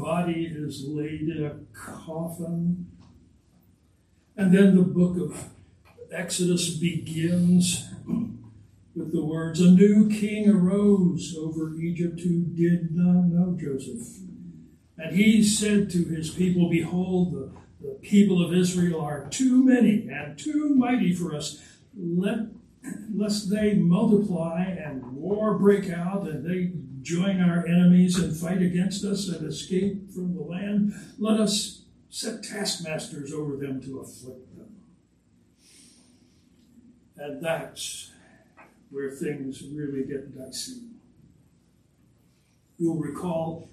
body 0.01 0.47
is 0.53 0.85
laid 0.87 1.29
in 1.29 1.45
a 1.45 1.79
coffin. 1.79 2.87
And 4.37 4.55
then 4.55 4.77
the 4.77 4.83
book 4.83 5.17
of 5.19 5.51
Exodus 6.13 6.71
begins 6.71 7.89
with 8.95 9.13
the 9.13 9.25
words 9.25 9.61
A 9.61 9.71
new 9.71 10.09
king 10.09 10.49
arose 10.49 11.37
over 11.39 11.75
Egypt 11.75 12.21
who 12.21 12.45
did 12.45 12.95
not 12.95 13.27
know 13.27 13.57
Joseph. 13.61 14.19
And 14.99 15.17
he 15.17 15.43
said 15.43 15.91
to 15.91 16.05
his 16.05 16.31
people, 16.31 16.69
Behold, 16.69 17.33
the, 17.33 17.51
the 17.81 17.95
people 18.03 18.45
of 18.45 18.53
Israel 18.53 19.01
are 19.01 19.29
too 19.29 19.65
many 19.65 20.09
and 20.09 20.39
too 20.39 20.75
mighty 20.75 21.15
for 21.15 21.35
us. 21.35 21.63
Let, 21.97 22.39
lest 23.15 23.51
they 23.51 23.75
multiply 23.75 24.65
and 24.65 25.15
war 25.15 25.57
break 25.57 25.91
out 25.91 26.29
and 26.29 26.45
they 26.45 26.73
join 27.03 27.41
our 27.41 27.67
enemies 27.67 28.19
and 28.19 28.37
fight 28.37 28.63
against 28.63 29.05
us 29.05 29.29
and 29.29 29.47
escape 29.49 30.11
from 30.13 30.35
the 30.35 30.43
land, 30.43 30.95
let 31.19 31.41
us 31.41 31.83
set 32.09 32.43
taskmasters 32.43 33.33
over 33.33 33.57
them 33.57 33.81
to 33.83 34.01
afflict 34.01 34.57
them. 34.57 34.77
And 37.17 37.43
that's 37.43 38.11
where 38.91 39.11
things 39.11 39.63
really 39.63 40.05
get 40.05 40.37
dicey. 40.37 40.81
You'll 42.79 42.97
recall 42.97 43.71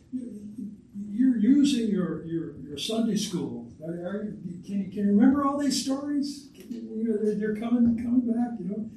you're 1.10 1.38
using 1.38 1.90
your, 1.90 2.24
your, 2.26 2.58
your 2.58 2.78
Sunday 2.78 3.16
school. 3.16 3.72
Are, 3.86 3.94
are 3.94 4.20
can, 4.66 4.66
you, 4.66 4.92
can 4.92 5.06
you 5.06 5.18
remember 5.18 5.46
all 5.46 5.58
these 5.58 5.84
stories? 5.84 6.50
You 6.54 7.38
they're 7.40 7.56
coming 7.56 7.98
coming 8.04 8.32
back. 8.32 8.60
You 8.60 8.66
know, 8.70 8.90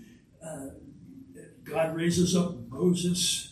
uh, 0.45 1.41
God 1.63 1.95
raises 1.95 2.37
up 2.37 2.57
Moses 2.69 3.50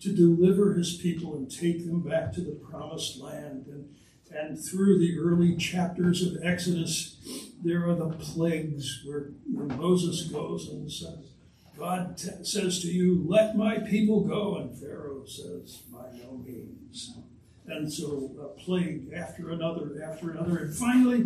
to 0.00 0.14
deliver 0.14 0.74
His 0.74 0.96
people 0.96 1.36
and 1.36 1.50
take 1.50 1.86
them 1.86 2.00
back 2.00 2.32
to 2.34 2.40
the 2.40 2.52
promised 2.52 3.20
land. 3.20 3.66
And 3.66 3.94
and 4.32 4.62
through 4.62 4.98
the 4.98 5.18
early 5.18 5.56
chapters 5.56 6.24
of 6.24 6.42
Exodus, 6.42 7.16
there 7.62 7.88
are 7.88 7.96
the 7.96 8.10
plagues 8.10 9.02
where, 9.04 9.32
where 9.52 9.76
Moses 9.76 10.22
goes 10.30 10.68
and 10.68 10.90
says, 10.90 11.32
God 11.76 12.16
t- 12.16 12.44
says 12.44 12.80
to 12.82 12.88
you, 12.88 13.24
Let 13.26 13.56
my 13.56 13.78
people 13.78 14.22
go. 14.22 14.56
And 14.56 14.78
Pharaoh 14.78 15.24
says, 15.26 15.82
By 15.92 16.12
no 16.22 16.36
means. 16.36 17.18
And 17.66 17.92
so 17.92 18.30
a 18.40 18.60
plague 18.60 19.12
after 19.14 19.50
another, 19.50 20.00
after 20.04 20.30
another. 20.30 20.58
And 20.58 20.74
finally, 20.76 21.22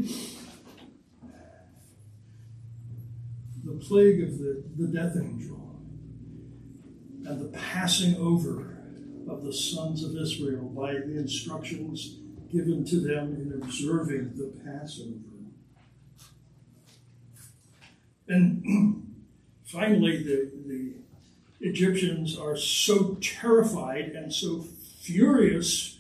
the 3.65 3.73
plague 3.81 4.23
of 4.23 4.39
the, 4.39 4.65
the 4.77 4.89
death 4.89 5.17
angel 5.21 5.64
and 7.27 7.41
the 7.41 7.59
passing 7.59 8.17
over 8.17 8.77
of 9.29 9.43
the 9.43 9.53
sons 9.53 10.05
of 10.05 10.17
Israel 10.17 10.65
by 10.65 10.93
the 10.93 11.19
instructions 11.19 12.19
given 12.53 12.85
to 12.85 13.01
them 13.01 13.35
in 13.35 13.61
observing 13.63 14.33
the 14.37 14.53
Passover. 14.65 15.19
And 18.29 19.17
finally, 19.65 20.23
the, 20.23 20.51
the 20.67 20.93
Egyptians 21.61 22.39
are 22.39 22.57
so 22.57 23.17
terrified 23.21 24.13
and 24.15 24.33
so 24.33 24.65
furious 25.01 25.99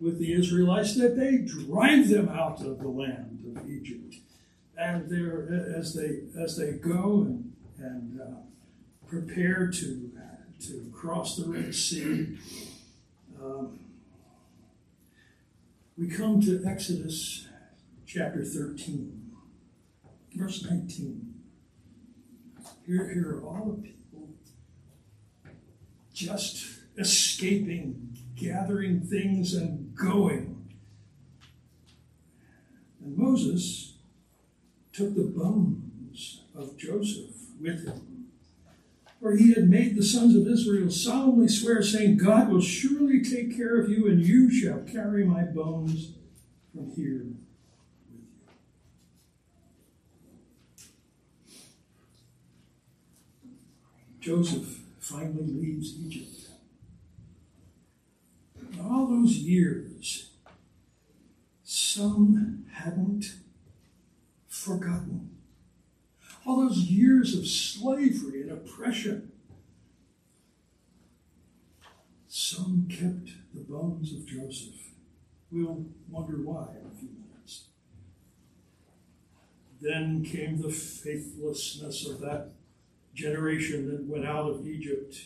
with 0.00 0.18
the 0.18 0.32
Israelites 0.32 0.94
that 0.96 1.16
they 1.16 1.38
drive 1.38 2.08
them 2.08 2.28
out 2.28 2.60
of 2.60 2.78
the 2.80 2.88
land 2.88 3.54
of 3.56 3.68
Egypt. 3.68 4.16
And 4.78 5.08
they're, 5.08 5.74
as 5.76 5.94
they 5.94 6.20
as 6.38 6.58
they 6.58 6.72
go 6.72 7.22
and, 7.22 7.52
and 7.78 8.20
uh, 8.20 8.24
prepare 9.08 9.68
to 9.68 10.10
to 10.60 10.90
cross 10.92 11.36
the 11.36 11.48
Red 11.48 11.74
Sea, 11.74 12.38
um, 13.42 13.78
we 15.98 16.08
come 16.08 16.40
to 16.42 16.62
Exodus 16.66 17.46
chapter 18.06 18.44
13, 18.44 19.32
verse 20.34 20.64
19. 20.68 21.34
Here, 22.86 23.12
here 23.12 23.36
are 23.36 23.42
all 23.42 23.76
the 23.76 23.82
people 23.82 24.28
just 26.12 26.66
escaping, 26.96 28.16
gathering 28.36 29.00
things, 29.00 29.54
and 29.54 29.94
going. 29.94 30.68
And 33.02 33.16
Moses 33.16 33.94
took 34.92 35.14
the 35.14 35.24
bones 35.24 36.42
of 36.54 36.76
Joseph 36.76 37.34
with 37.60 37.86
him 37.86 38.05
for 39.20 39.36
he 39.36 39.54
had 39.54 39.68
made 39.68 39.96
the 39.96 40.02
sons 40.02 40.36
of 40.36 40.46
Israel 40.46 40.90
solemnly 40.90 41.48
swear, 41.48 41.82
saying, 41.82 42.18
God 42.18 42.50
will 42.50 42.60
surely 42.60 43.22
take 43.22 43.56
care 43.56 43.80
of 43.80 43.88
you, 43.88 44.06
and 44.08 44.24
you 44.24 44.50
shall 44.50 44.80
carry 44.80 45.24
my 45.24 45.42
bones 45.42 46.12
from 46.72 46.90
here 46.90 47.14
with 47.14 47.32
you. 47.32 47.36
Joseph 54.20 54.80
finally 54.98 55.46
leaves 55.46 55.94
Egypt. 56.04 56.48
All 58.82 59.06
those 59.06 59.36
years, 59.38 60.30
some 61.62 62.66
hadn't 62.72 63.36
forgotten 64.48 65.25
all 66.46 66.60
those 66.60 66.78
years 66.78 67.36
of 67.36 67.46
slavery 67.46 68.42
and 68.42 68.52
oppression. 68.52 69.32
Some 72.28 72.86
kept 72.88 73.30
the 73.52 73.60
bones 73.60 74.12
of 74.12 74.26
Joseph. 74.26 74.92
We'll 75.50 75.86
wonder 76.08 76.36
why 76.36 76.68
in 76.80 76.86
a 76.86 76.94
few 76.94 77.08
minutes. 77.08 77.64
Then 79.80 80.24
came 80.24 80.62
the 80.62 80.70
faithlessness 80.70 82.06
of 82.06 82.20
that 82.20 82.52
generation 83.12 83.90
that 83.90 84.04
went 84.04 84.26
out 84.26 84.48
of 84.48 84.66
Egypt, 84.66 85.16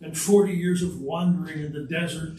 and 0.00 0.18
40 0.18 0.52
years 0.52 0.82
of 0.82 1.00
wandering 1.00 1.60
in 1.60 1.72
the 1.72 1.84
desert, 1.84 2.38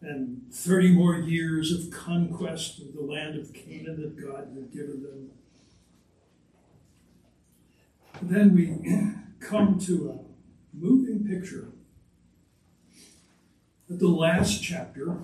and 0.00 0.42
30 0.50 0.92
more 0.92 1.16
years 1.16 1.70
of 1.70 1.92
conquest 1.92 2.80
of 2.80 2.94
the 2.94 3.02
land 3.02 3.38
of 3.38 3.52
Canaan 3.52 4.00
that 4.00 4.20
God 4.20 4.48
had 4.54 4.72
given 4.72 5.02
them. 5.02 5.30
Then 8.22 8.54
we 8.54 9.46
come 9.46 9.78
to 9.80 10.10
a 10.10 10.76
moving 10.76 11.26
picture 11.26 11.72
at 13.90 13.98
the 13.98 14.08
last 14.08 14.62
chapter 14.62 15.18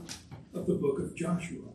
of 0.53 0.67
the 0.67 0.75
book 0.75 0.99
of 0.99 1.15
Joshua. 1.15 1.71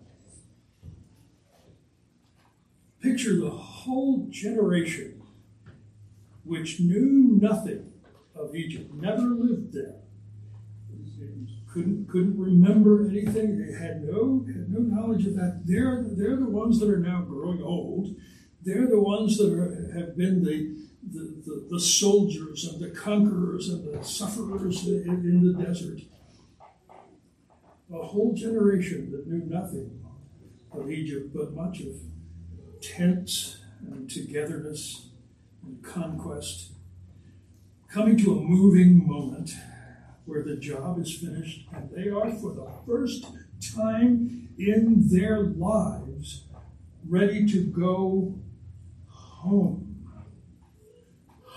Picture 3.02 3.38
the 3.40 3.50
whole 3.50 4.28
generation 4.30 5.22
which 6.44 6.82
knew 6.82 7.40
nothing 7.42 7.94
of 8.36 8.54
Egypt, 8.56 8.94
never 8.94 9.22
lived 9.22 9.74
there, 9.74 10.02
couldn't 11.74 12.08
couldn't 12.08 12.38
remember 12.38 13.08
anything. 13.10 13.58
They 13.58 13.74
had 13.74 14.04
no 14.04 14.46
had 14.46 14.70
no 14.70 14.80
knowledge 14.80 15.26
of 15.26 15.36
that. 15.36 15.62
They're 15.66 16.06
they're 16.06 16.36
the 16.36 16.50
ones 16.50 16.80
that 16.80 16.90
are 16.90 17.00
now 17.00 17.22
growing 17.22 17.62
old. 17.64 18.16
They're 18.62 18.88
the 18.88 19.02
ones 19.02 19.38
that 19.38 19.52
are, 19.52 19.92
have 19.98 20.16
been 20.16 20.44
the 20.44 20.93
the, 21.12 21.42
the, 21.46 21.68
the, 21.70 21.80
soldiers 21.80 22.66
and 22.66 22.80
the 22.80 22.90
conquerors 22.90 23.70
and 23.70 23.84
the 23.84 24.04
sufferers 24.04 24.88
in, 24.88 25.04
in 25.08 25.46
the 25.46 25.64
desert. 25.64 26.00
A 27.94 28.02
whole 28.02 28.34
generation 28.34 29.12
that 29.12 29.28
knew 29.28 29.44
nothing 29.46 30.00
of 30.72 30.90
Egypt, 30.90 31.32
but 31.36 31.54
much 31.54 31.82
of 31.82 31.96
tents 32.82 33.58
and 33.82 34.10
togetherness 34.10 35.10
and 35.64 35.84
conquest. 35.84 36.72
Coming 37.90 38.18
to 38.18 38.32
a 38.32 38.42
moving 38.42 39.06
moment 39.06 39.52
where 40.26 40.42
the 40.42 40.56
job 40.56 41.00
is 41.00 41.16
finished 41.16 41.68
and 41.74 41.90
they 41.92 42.10
are, 42.10 42.32
for 42.32 42.54
the 42.54 42.68
first 42.88 43.26
time 43.76 44.50
in 44.58 45.08
their 45.10 45.44
lives, 45.44 46.46
ready 47.08 47.46
to 47.46 47.64
go 47.66 48.36
home 49.10 49.83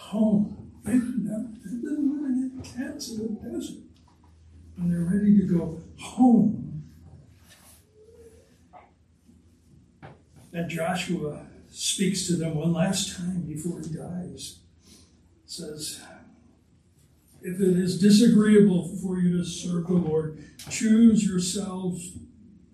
home. 0.06 0.72
They've, 0.84 1.00
been 1.00 1.60
living 1.62 2.52
in 2.54 2.62
tents 2.62 3.10
in 3.10 3.18
the 3.18 3.50
desert. 3.50 3.82
And 4.76 4.92
they're 4.92 5.00
ready 5.00 5.36
to 5.38 5.46
go 5.46 5.80
home. 5.98 6.84
And 10.52 10.70
Joshua 10.70 11.46
speaks 11.70 12.26
to 12.28 12.36
them 12.36 12.54
one 12.54 12.72
last 12.72 13.16
time 13.16 13.42
before 13.42 13.80
he 13.80 13.88
dies. 13.88 14.60
Says, 15.44 16.00
If 17.42 17.60
it 17.60 17.76
is 17.76 18.00
disagreeable 18.00 18.88
for 19.02 19.18
you 19.18 19.38
to 19.38 19.44
serve 19.44 19.88
the 19.88 19.94
Lord, 19.94 20.42
choose 20.70 21.26
yourselves 21.26 22.12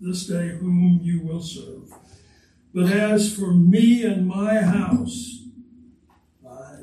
this 0.00 0.26
day 0.26 0.48
whom 0.48 1.00
you 1.02 1.22
will 1.22 1.42
serve. 1.42 1.92
But 2.74 2.90
as 2.90 3.34
for 3.34 3.52
me 3.52 4.04
and 4.04 4.26
my 4.26 4.60
house, 4.60 5.41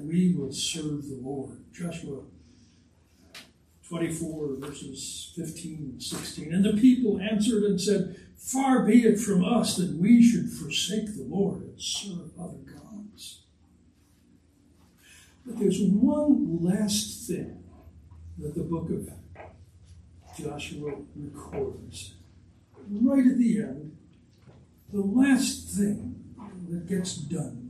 we 0.09 0.33
will 0.33 0.51
serve 0.51 1.07
the 1.07 1.19
Lord. 1.21 1.59
Joshua 1.71 2.21
24, 3.87 4.55
verses 4.57 5.31
15 5.35 5.77
and 5.77 6.03
16. 6.03 6.53
And 6.53 6.65
the 6.65 6.73
people 6.73 7.19
answered 7.19 7.63
and 7.63 7.79
said, 7.79 8.15
Far 8.35 8.85
be 8.85 9.03
it 9.03 9.19
from 9.19 9.45
us 9.45 9.77
that 9.77 9.91
we 9.95 10.23
should 10.23 10.49
forsake 10.49 11.15
the 11.15 11.25
Lord 11.27 11.61
and 11.61 11.79
serve 11.81 12.31
other 12.39 12.57
gods. 12.57 13.41
But 15.45 15.59
there's 15.59 15.81
one 15.81 16.59
last 16.61 17.27
thing 17.27 17.63
that 18.39 18.55
the 18.55 18.63
book 18.63 18.89
of 18.89 19.09
Joshua 20.39 20.93
records. 21.15 22.15
Right 22.89 23.27
at 23.27 23.37
the 23.37 23.59
end, 23.59 23.97
the 24.91 25.01
last 25.01 25.69
thing 25.69 26.15
that 26.69 26.87
gets 26.87 27.15
done. 27.15 27.68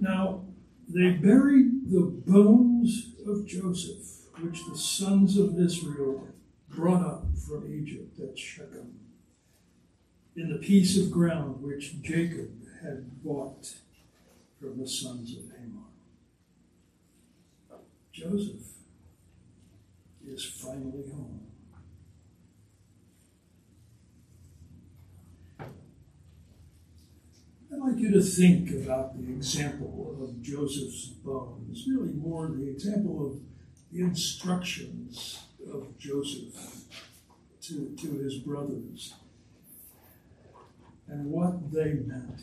Now, 0.00 0.44
they 0.88 1.10
buried 1.12 1.90
the 1.90 2.00
bones 2.26 3.14
of 3.26 3.46
Joseph, 3.46 4.30
which 4.40 4.64
the 4.66 4.76
sons 4.76 5.36
of 5.36 5.58
Israel 5.58 6.28
brought 6.68 7.02
up 7.04 7.24
from 7.36 7.72
Egypt 7.72 8.18
at 8.20 8.38
Shechem, 8.38 9.00
in 10.36 10.50
the 10.50 10.58
piece 10.58 10.98
of 10.98 11.10
ground 11.10 11.62
which 11.62 12.02
Jacob 12.02 12.50
had 12.82 13.22
bought 13.22 13.74
from 14.60 14.78
the 14.78 14.88
sons 14.88 15.36
of 15.36 15.44
Hamor. 15.58 15.82
Joseph 18.12 18.66
is 20.26 20.44
finally 20.44 21.10
home. 21.10 21.45
I'd 27.76 27.82
like 27.82 27.98
you 27.98 28.10
to 28.12 28.22
think 28.22 28.70
about 28.70 29.18
the 29.18 29.30
example 29.30 30.16
of 30.22 30.40
Joseph's 30.40 31.08
bones, 31.08 31.84
really 31.86 32.14
more 32.14 32.48
the 32.48 32.70
example 32.70 33.26
of 33.26 33.40
the 33.92 34.02
instructions 34.02 35.42
of 35.70 35.98
Joseph 35.98 36.54
to, 37.62 37.94
to 38.00 38.12
his 38.18 38.38
brothers 38.38 39.14
and 41.08 41.30
what 41.30 41.70
they 41.70 41.94
meant. 41.94 42.40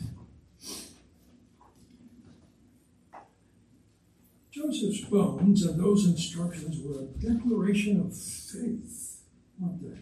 Joseph's 4.52 5.00
bones 5.00 5.64
and 5.64 5.80
those 5.80 6.06
instructions 6.06 6.80
were 6.80 7.00
a 7.00 7.06
declaration 7.06 8.00
of 8.00 8.16
faith, 8.16 9.22
weren't 9.58 9.82
they? 9.82 10.00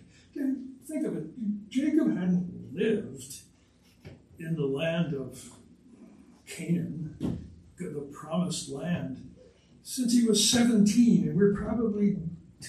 Think 0.87 1.07
of 1.07 1.17
it. 1.17 1.71
Jacob 1.71 2.15
hadn't 2.19 2.75
lived 2.75 3.43
in 4.43 4.57
the 4.57 4.67
land 4.67 5.15
of 5.15 5.51
Canaan, 6.47 7.49
the 7.79 8.09
promised 8.13 8.71
land, 8.71 9.31
since 9.83 10.13
he 10.13 10.25
was 10.25 10.49
17, 10.49 11.29
and 11.29 11.37
we're 11.37 11.55
probably 11.55 12.19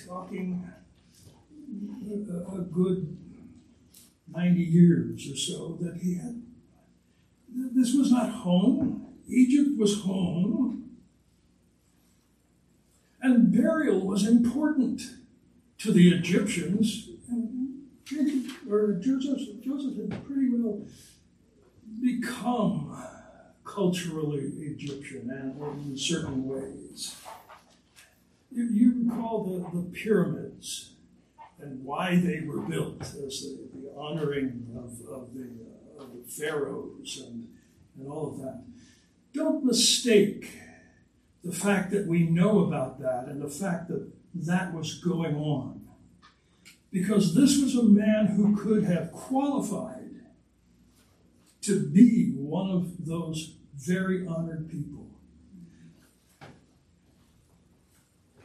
talking 0.07 0.67
a, 2.51 2.61
good 2.61 3.17
90 4.33 4.59
years 4.61 5.31
or 5.31 5.35
so 5.35 5.77
that 5.81 5.97
he 6.01 6.15
had. 6.15 6.41
This 7.49 7.93
was 7.93 8.11
not 8.11 8.29
home. 8.29 9.05
Egypt 9.27 9.77
was 9.77 10.01
home. 10.01 10.89
And 13.21 13.53
burial 13.53 14.01
was 14.01 14.27
important 14.27 15.01
to 15.79 15.91
the 15.91 16.09
Egyptians. 16.09 17.09
And 17.29 17.83
Jacob, 18.05 18.71
or 18.71 18.93
Joseph, 18.93 19.39
Joseph 19.61 19.95
had 19.97 20.25
pretty 20.25 20.49
well 20.49 20.85
become 22.01 22.97
culturally 23.63 24.51
Egyptian 24.59 25.29
and 25.29 25.87
in 25.87 25.97
certain 25.97 26.47
ways. 26.47 27.15
You, 28.51 28.67
you 28.71 29.03
recall 29.05 29.43
the, 29.45 29.79
the 29.79 29.89
pyramids 29.89 30.93
and 31.59 31.83
why 31.83 32.17
they 32.17 32.41
were 32.45 32.61
built 32.61 33.01
as 33.01 33.41
the, 33.41 33.57
the 33.73 33.93
honoring 33.97 34.67
of, 34.75 34.91
of, 35.09 35.33
the, 35.33 35.49
uh, 35.99 36.03
of 36.03 36.09
the 36.13 36.31
pharaohs 36.31 37.23
and, 37.25 37.47
and 37.97 38.11
all 38.11 38.33
of 38.33 38.39
that. 38.39 38.63
Don't 39.33 39.63
mistake 39.63 40.51
the 41.43 41.53
fact 41.53 41.91
that 41.91 42.05
we 42.05 42.23
know 42.23 42.59
about 42.59 42.99
that 42.99 43.25
and 43.27 43.41
the 43.41 43.49
fact 43.49 43.87
that 43.87 44.11
that 44.35 44.73
was 44.73 44.95
going 44.95 45.35
on. 45.35 45.81
Because 46.91 47.33
this 47.33 47.59
was 47.61 47.75
a 47.75 47.83
man 47.83 48.27
who 48.27 48.55
could 48.55 48.83
have 48.83 49.11
qualified 49.11 49.92
to 51.63 51.87
be 51.87 52.31
one 52.35 52.69
of 52.69 53.05
those 53.05 53.55
very 53.75 54.27
honored 54.27 54.69
people. 54.69 55.07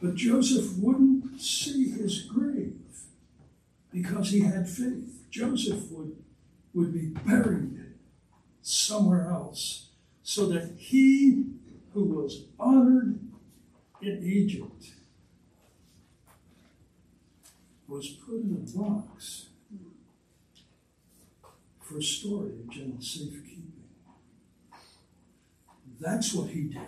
But 0.01 0.15
Joseph 0.15 0.77
wouldn't 0.77 1.41
see 1.41 1.89
his 1.89 2.21
grave 2.21 2.79
because 3.91 4.31
he 4.31 4.41
had 4.41 4.69
faith. 4.69 5.25
Joseph 5.29 5.91
would, 5.91 6.15
would 6.73 6.93
be 6.93 7.07
buried 7.07 7.79
somewhere 8.61 9.29
else 9.29 9.89
so 10.23 10.45
that 10.47 10.75
he 10.77 11.43
who 11.93 12.05
was 12.05 12.45
honored 12.59 13.19
in 14.01 14.23
Egypt 14.23 14.91
was 17.87 18.07
put 18.07 18.35
in 18.35 18.55
a 18.55 18.77
box 18.77 19.48
for 21.89 22.01
storage 22.01 22.77
and 22.77 23.03
safekeeping. 23.03 23.73
That's 25.99 26.33
what 26.33 26.49
he 26.49 26.65
did. 26.65 26.87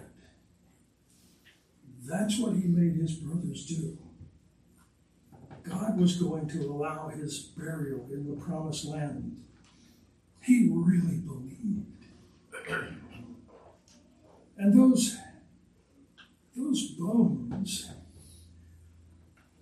That's 2.05 2.37
what 2.37 2.55
he 2.55 2.67
made 2.67 2.95
his 2.95 3.13
brothers 3.15 3.65
do. 3.65 3.97
God 5.63 5.99
was 5.99 6.15
going 6.15 6.47
to 6.49 6.65
allow 6.65 7.09
his 7.09 7.39
burial 7.39 8.07
in 8.11 8.27
the 8.29 8.41
promised 8.41 8.85
land. 8.85 9.37
He 10.41 10.69
really 10.71 11.17
believed. 11.17 12.05
And 14.57 14.79
those, 14.79 15.17
those 16.55 16.91
bones 16.91 17.89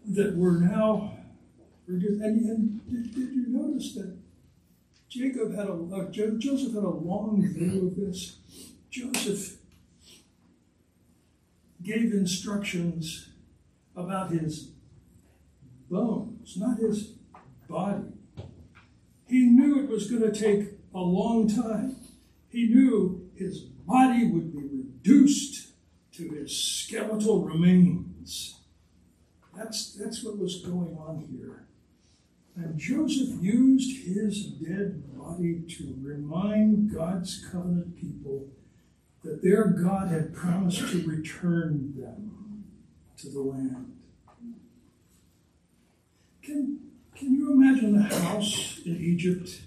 that 0.06 0.36
were 0.36 0.60
now, 0.60 1.18
and, 1.88 2.04
and 2.04 2.90
did, 2.90 3.14
did 3.14 3.34
you 3.34 3.46
notice 3.48 3.94
that 3.96 4.18
Jacob 5.10 5.56
had 5.56 5.68
a, 5.68 5.74
uh, 5.74 6.12
Joseph 6.12 6.74
had 6.74 6.84
a 6.84 6.90
long 6.90 7.42
view 7.42 7.88
of 7.88 7.96
this. 7.96 8.38
Joseph 8.92 9.58
gave 11.82 12.14
instructions 12.14 13.30
about 13.96 14.32
his 14.32 14.72
bones, 15.90 16.56
not 16.58 16.78
his 16.78 17.14
body. 17.68 18.04
He 19.28 19.46
knew 19.46 19.84
it 19.84 19.90
was 19.90 20.10
going 20.10 20.32
to 20.32 20.32
take 20.32 20.74
a 20.94 21.00
long 21.00 21.48
time. 21.48 21.96
He 22.50 22.68
knew 22.68 23.30
his 23.36 23.60
body 23.62 24.28
would 24.28 24.52
be 24.52 24.64
reduced 24.64 25.70
to 26.14 26.30
his 26.30 26.56
skeletal 26.56 27.44
remains. 27.44 28.60
That's, 29.56 29.94
that's 29.94 30.24
what 30.24 30.38
was 30.38 30.62
going 30.62 30.98
on 30.98 31.28
here. 31.32 31.69
And 32.62 32.78
Joseph 32.78 33.42
used 33.42 34.06
his 34.06 34.48
dead 34.48 35.18
body 35.18 35.62
to 35.78 35.96
remind 36.02 36.94
God's 36.94 37.46
covenant 37.50 37.96
people 37.96 38.48
that 39.24 39.42
their 39.42 39.68
God 39.68 40.10
had 40.10 40.34
promised 40.34 40.80
to 40.92 41.08
return 41.08 41.94
them 41.96 42.66
to 43.18 43.30
the 43.30 43.40
land. 43.40 43.96
Can, 46.44 46.80
can 47.16 47.34
you 47.34 47.54
imagine 47.54 47.94
the 47.94 48.16
house 48.16 48.82
in 48.86 48.98
Egypt 48.98 49.62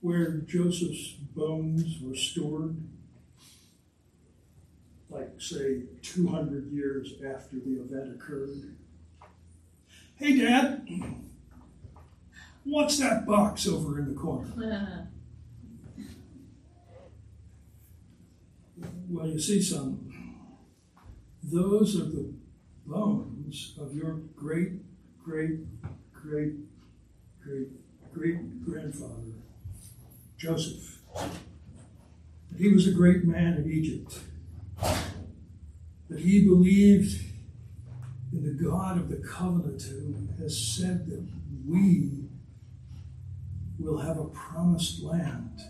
where 0.00 0.38
Joseph's 0.38 1.12
bones 1.12 2.00
were 2.02 2.16
stored? 2.16 2.76
Like, 5.08 5.40
say, 5.40 5.82
200 6.02 6.72
years 6.72 7.12
after 7.24 7.56
the 7.56 7.80
event 7.80 8.12
occurred? 8.16 8.74
Hey, 10.22 10.36
Dad, 10.38 10.86
what's 12.62 12.96
that 13.00 13.26
box 13.26 13.66
over 13.66 13.98
in 13.98 14.06
the 14.06 14.14
corner? 14.14 15.08
well, 19.08 19.26
you 19.26 19.40
see, 19.40 19.60
son, 19.60 20.38
those 21.42 22.00
are 22.00 22.04
the 22.04 22.32
bones 22.86 23.76
of 23.80 23.96
your 23.96 24.20
great, 24.36 24.74
great, 25.24 25.58
great, 26.12 26.52
great, 27.42 27.68
great 28.14 28.64
grandfather, 28.64 29.32
Joseph. 30.38 31.00
He 32.56 32.68
was 32.68 32.86
a 32.86 32.92
great 32.92 33.24
man 33.24 33.54
in 33.54 33.68
Egypt. 33.68 34.20
But 36.08 36.20
he 36.20 36.46
believed 36.46 37.31
in 38.42 38.56
the 38.56 38.64
God 38.64 38.98
of 38.98 39.08
the 39.08 39.16
covenant 39.16 39.82
who 39.82 40.42
has 40.42 40.58
said 40.58 41.06
that 41.06 41.24
we 41.66 42.10
will 43.78 43.98
have 43.98 44.18
a 44.18 44.24
promised 44.24 45.02
land. 45.02 45.60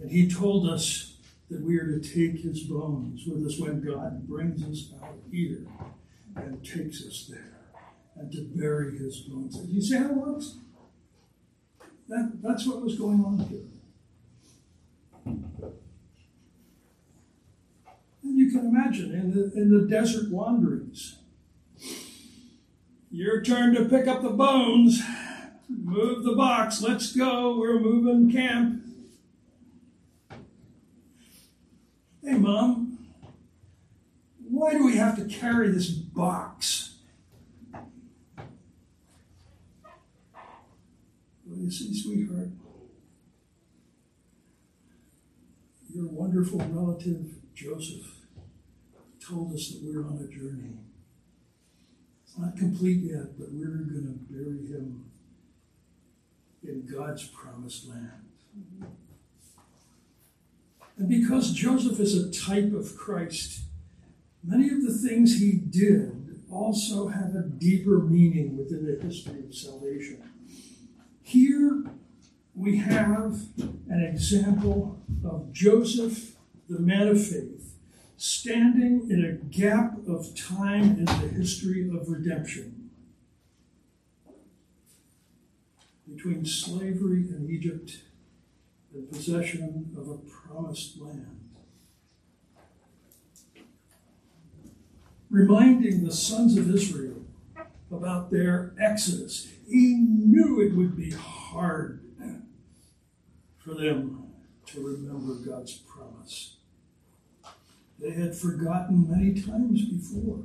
And 0.00 0.10
he 0.10 0.28
told 0.28 0.68
us 0.68 1.18
that 1.50 1.60
we 1.60 1.78
are 1.78 1.86
to 1.86 2.00
take 2.00 2.42
his 2.42 2.64
bones 2.64 3.26
with 3.26 3.46
us 3.46 3.58
when 3.60 3.80
God 3.80 4.28
brings 4.28 4.62
us 4.64 4.92
out 5.02 5.18
here 5.30 5.66
and 6.34 6.64
takes 6.64 7.06
us 7.06 7.30
there 7.30 7.60
and 8.16 8.32
to 8.32 8.42
bury 8.56 8.98
his 8.98 9.20
bones. 9.20 9.56
Do 9.56 9.72
you 9.72 9.80
see 9.80 9.96
how 9.96 10.06
it 10.06 10.14
works? 10.14 10.56
That, 12.08 12.38
that's 12.42 12.66
what 12.66 12.82
was 12.82 12.98
going 12.98 13.24
on 13.24 13.38
here. 13.38 13.66
And 18.22 18.38
you 18.38 18.50
can 18.50 18.66
imagine 18.66 19.14
in 19.14 19.30
the, 19.32 19.52
in 19.54 19.70
the 19.70 19.86
desert 19.88 20.30
wanderings, 20.30 21.18
your 23.10 23.40
turn 23.42 23.74
to 23.74 23.84
pick 23.86 24.06
up 24.06 24.22
the 24.22 24.30
bones, 24.30 25.02
move 25.68 26.24
the 26.24 26.34
box, 26.34 26.82
let's 26.82 27.14
go, 27.14 27.58
we're 27.58 27.80
moving 27.80 28.30
camp. 28.30 28.82
Hey, 32.22 32.34
Mom, 32.34 32.98
why 34.48 34.72
do 34.72 34.84
we 34.84 34.96
have 34.96 35.16
to 35.16 35.24
carry 35.24 35.70
this 35.70 35.88
box? 35.88 36.96
Well, 41.46 41.58
you 41.58 41.70
see, 41.70 41.98
sweetheart, 41.98 42.50
your 45.94 46.08
wonderful 46.08 46.58
relative, 46.58 47.36
Joseph, 47.54 48.26
told 49.26 49.54
us 49.54 49.70
that 49.70 49.80
we're 49.82 50.06
on 50.06 50.18
a 50.18 50.28
journey. 50.30 50.76
Not 52.38 52.56
complete 52.56 53.00
yet, 53.02 53.36
but 53.36 53.48
we're 53.50 53.66
going 53.66 54.06
to 54.06 54.32
bury 54.32 54.66
him 54.68 55.04
in 56.62 56.86
God's 56.86 57.26
promised 57.26 57.88
land. 57.88 58.12
And 60.96 61.08
because 61.08 61.52
Joseph 61.52 61.98
is 61.98 62.16
a 62.16 62.30
type 62.30 62.72
of 62.72 62.96
Christ, 62.96 63.62
many 64.44 64.68
of 64.70 64.84
the 64.84 64.92
things 64.92 65.40
he 65.40 65.52
did 65.52 66.40
also 66.50 67.08
have 67.08 67.34
a 67.34 67.42
deeper 67.42 67.98
meaning 67.98 68.56
within 68.56 68.86
the 68.86 69.04
history 69.04 69.44
of 69.44 69.54
salvation. 69.54 70.22
Here 71.22 71.84
we 72.54 72.78
have 72.78 73.40
an 73.56 74.02
example 74.02 75.00
of 75.24 75.52
Joseph, 75.52 76.36
the 76.68 76.80
man 76.80 77.08
of 77.08 77.24
faith, 77.24 77.57
standing 78.18 79.08
in 79.08 79.24
a 79.24 79.32
gap 79.32 79.96
of 80.08 80.34
time 80.36 80.98
in 80.98 81.04
the 81.04 81.28
history 81.28 81.88
of 81.88 82.08
redemption 82.08 82.90
between 86.12 86.44
slavery 86.44 87.28
in 87.28 87.48
Egypt 87.48 88.00
and 88.92 89.08
possession 89.10 89.94
of 89.96 90.08
a 90.08 90.18
promised 90.18 91.00
land. 91.00 91.38
Reminding 95.30 96.04
the 96.04 96.12
sons 96.12 96.56
of 96.56 96.74
Israel 96.74 97.24
about 97.90 98.30
their 98.30 98.74
exodus. 98.80 99.48
He 99.68 99.94
knew 99.94 100.60
it 100.60 100.74
would 100.74 100.96
be 100.96 101.12
hard 101.12 102.00
for 103.58 103.74
them 103.74 104.32
to 104.66 104.86
remember 104.86 105.34
God's 105.34 105.74
promise. 105.74 106.57
They 107.98 108.12
had 108.12 108.34
forgotten 108.34 109.10
many 109.10 109.40
times 109.40 109.84
before. 109.84 110.44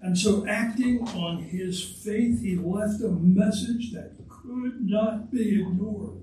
And 0.00 0.18
so, 0.18 0.46
acting 0.46 1.06
on 1.08 1.38
his 1.38 1.82
faith, 1.82 2.42
he 2.42 2.56
left 2.56 3.00
a 3.02 3.08
message 3.08 3.92
that 3.92 4.12
could 4.28 4.88
not 4.88 5.30
be 5.30 5.60
ignored. 5.60 6.18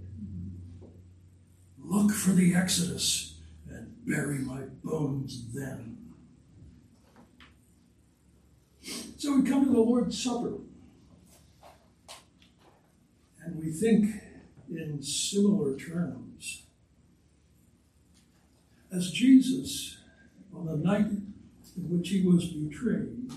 Look 1.77 2.11
for 2.11 2.31
the 2.31 2.53
Exodus 2.53 3.35
and 3.69 3.95
bury 4.05 4.39
my 4.39 4.63
bones 4.83 5.53
then. 5.53 5.97
So 9.17 9.35
we 9.35 9.49
come 9.49 9.65
to 9.65 9.71
the 9.71 9.79
Lord's 9.79 10.21
Supper. 10.21 10.59
And 13.43 13.59
we 13.59 13.71
think 13.71 14.13
in 14.69 15.01
similar 15.01 15.77
terms. 15.77 16.63
As 18.91 19.11
Jesus, 19.11 19.98
on 20.59 20.65
the 20.65 20.75
night 20.75 21.05
in 21.77 21.89
which 21.89 22.09
he 22.09 22.21
was 22.21 22.45
betrayed, 22.47 23.31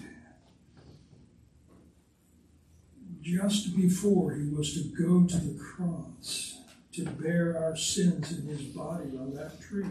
just 3.20 3.76
before 3.76 4.34
he 4.34 4.48
was 4.48 4.74
to 4.74 4.88
go 4.88 5.24
to 5.24 5.36
the 5.36 5.58
cross 5.58 6.58
to 6.92 7.04
bear 7.04 7.56
our 7.56 7.76
sins 7.76 8.36
in 8.36 8.46
his 8.46 8.62
body 8.62 9.10
on 9.16 9.34
that 9.34 9.60
tree, 9.60 9.86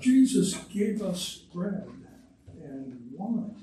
Jesus 0.00 0.54
gave 0.72 1.02
us 1.02 1.38
bread 1.52 1.88
and 2.62 3.10
wine 3.12 3.56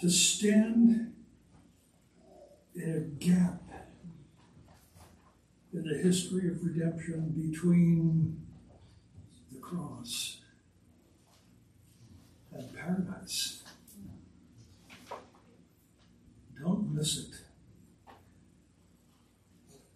to 0.00 0.10
stand 0.10 1.12
in 2.74 2.90
a 2.90 3.24
gap 3.24 3.61
in 5.72 5.84
the 5.84 5.98
history 5.98 6.48
of 6.48 6.62
redemption 6.62 7.32
between 7.34 8.40
the 9.50 9.58
cross 9.58 10.38
and 12.52 12.74
paradise. 12.76 13.62
Don't 16.60 16.94
miss 16.94 17.18
it. 17.18 17.34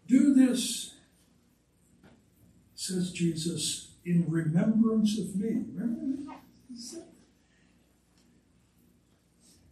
Do 0.09 0.35
this, 0.35 0.95
says 2.75 3.13
Jesus, 3.13 3.91
in 4.05 4.25
remembrance 4.29 5.19
of 5.19 5.37
me. 5.37 5.65
Remember 5.75 6.07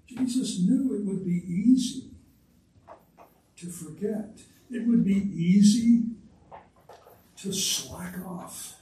Jesus 0.06 0.60
knew 0.60 0.94
it 0.94 1.04
would 1.04 1.24
be 1.24 1.42
easy 1.46 2.10
to 3.56 3.66
forget. 3.66 4.38
It 4.74 4.88
would 4.88 5.04
be 5.04 5.14
easy 5.14 6.02
to 7.36 7.52
slack 7.52 8.18
off 8.26 8.80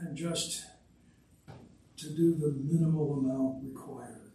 and 0.00 0.16
just 0.16 0.64
to 1.98 2.10
do 2.10 2.34
the 2.34 2.56
minimal 2.60 3.20
amount 3.20 3.62
required. 3.64 4.32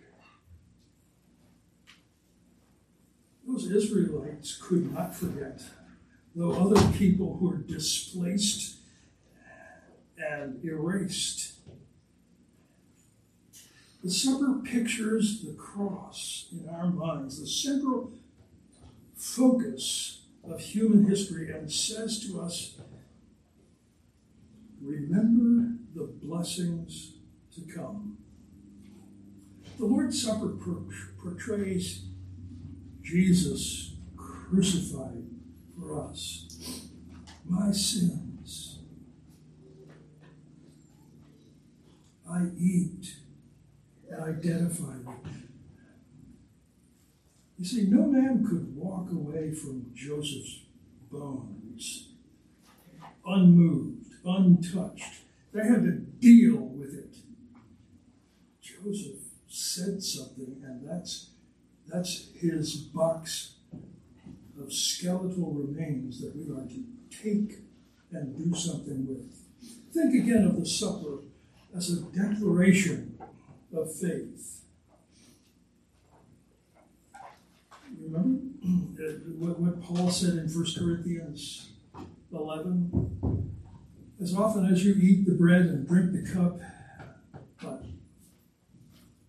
Those 3.46 3.70
Israelites 3.70 4.58
could 4.62 4.94
not 4.94 5.14
forget, 5.14 5.62
though 6.34 6.54
other 6.54 6.98
people 6.98 7.38
were 7.38 7.58
displaced 7.58 8.78
and 10.18 10.64
erased. 10.64 11.56
The 14.06 14.10
supper 14.10 14.62
pictures 14.64 15.42
the 15.42 15.52
cross 15.52 16.48
in 16.54 16.70
our 16.70 16.88
minds, 16.88 17.42
the 17.42 17.48
central 17.48 18.14
focus 19.20 20.22
of 20.50 20.60
human 20.62 21.08
history, 21.08 21.52
and 21.52 21.72
says 21.72 22.26
to 22.26 22.40
us, 22.42 22.80
Remember 24.82 25.76
the 25.94 26.06
blessings 26.06 27.16
to 27.54 27.62
come. 27.62 28.18
The 29.78 29.86
Lord's 29.86 30.22
Supper 30.22 30.58
portrays 31.22 32.06
Jesus 33.02 33.96
crucified 34.16 35.26
for 35.78 36.08
us. 36.08 36.88
My 37.46 37.72
sins. 37.72 38.80
I 42.30 42.46
eat 42.58 43.16
and 44.10 44.24
identify 44.24 44.98
with. 45.04 45.39
You 47.60 47.66
see, 47.66 47.88
no 47.88 48.08
man 48.08 48.46
could 48.48 48.74
walk 48.74 49.12
away 49.12 49.54
from 49.54 49.92
Joseph's 49.94 50.62
bones 51.12 52.10
unmoved, 53.26 54.14
untouched. 54.24 55.24
They 55.52 55.68
had 55.68 55.84
to 55.84 55.92
deal 55.92 56.58
with 56.58 56.94
it. 56.94 57.18
Joseph 58.62 59.20
said 59.50 60.02
something, 60.02 60.62
and 60.64 60.88
that's 60.88 61.32
that's 61.88 62.30
his 62.40 62.76
box 62.76 63.56
of 64.58 64.72
skeletal 64.72 65.52
remains 65.52 66.22
that 66.22 66.36
we 66.36 66.44
are 66.54 66.66
to 66.68 66.84
take 67.10 67.60
and 68.12 68.38
do 68.38 68.58
something 68.58 69.06
with. 69.06 69.36
Think 69.94 70.24
again 70.24 70.46
of 70.46 70.60
the 70.60 70.66
supper 70.66 71.24
as 71.76 71.92
a 71.92 72.02
declaration 72.04 73.20
of 73.76 73.94
faith. 73.94 74.59
Remember 78.12 78.40
uh, 78.66 79.12
what 79.38 79.82
Paul 79.84 80.10
said 80.10 80.34
in 80.36 80.48
1 80.48 80.66
Corinthians 80.78 81.70
11? 82.34 83.52
As 84.22 84.36
often 84.36 84.66
as 84.66 84.84
you 84.84 84.96
eat 84.96 85.26
the 85.26 85.34
bread 85.34 85.62
and 85.62 85.88
drink 85.88 86.12
the 86.14 86.30
cup, 86.30 86.60
but 87.62 87.86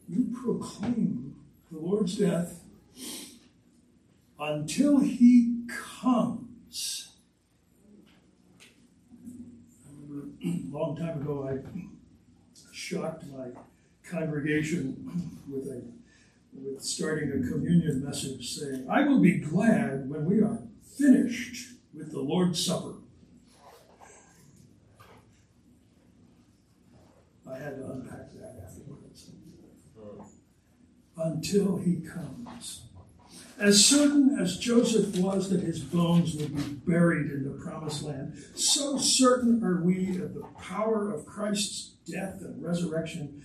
you 0.08 0.34
proclaim 0.42 1.36
the 1.70 1.78
Lord's 1.78 2.16
death 2.16 2.64
until 4.38 5.00
he 5.00 5.64
comes. 5.68 7.12
I 9.86 9.92
remember 9.92 10.28
a 10.42 10.62
long 10.70 10.96
time 10.96 11.20
ago, 11.20 11.48
I 11.48 11.58
shocked 12.72 13.24
my 13.26 13.48
congregation 14.02 15.30
with 15.48 15.66
a 15.68 15.99
with 16.52 16.82
starting 16.82 17.30
a 17.30 17.48
communion 17.48 18.04
message 18.04 18.56
saying, 18.56 18.86
I 18.90 19.06
will 19.06 19.20
be 19.20 19.38
glad 19.38 20.08
when 20.08 20.24
we 20.24 20.40
are 20.40 20.62
finished 20.96 21.74
with 21.94 22.12
the 22.12 22.20
Lord's 22.20 22.64
Supper. 22.64 22.94
I 27.50 27.58
had 27.58 27.76
to 27.76 27.90
unpack 27.90 28.32
that 28.34 28.62
afterwards. 28.64 29.30
Until 31.16 31.78
he 31.78 31.96
comes. 31.96 32.82
As 33.58 33.84
certain 33.84 34.38
as 34.40 34.56
Joseph 34.56 35.18
was 35.18 35.50
that 35.50 35.60
his 35.60 35.80
bones 35.80 36.34
would 36.34 36.56
be 36.56 36.90
buried 36.90 37.30
in 37.30 37.44
the 37.44 37.62
promised 37.62 38.02
land, 38.02 38.42
so 38.54 38.96
certain 38.96 39.62
are 39.62 39.82
we 39.82 40.16
of 40.22 40.32
the 40.32 40.46
power 40.58 41.12
of 41.12 41.26
Christ's 41.26 41.96
death 42.06 42.40
and 42.40 42.62
resurrection 42.62 43.42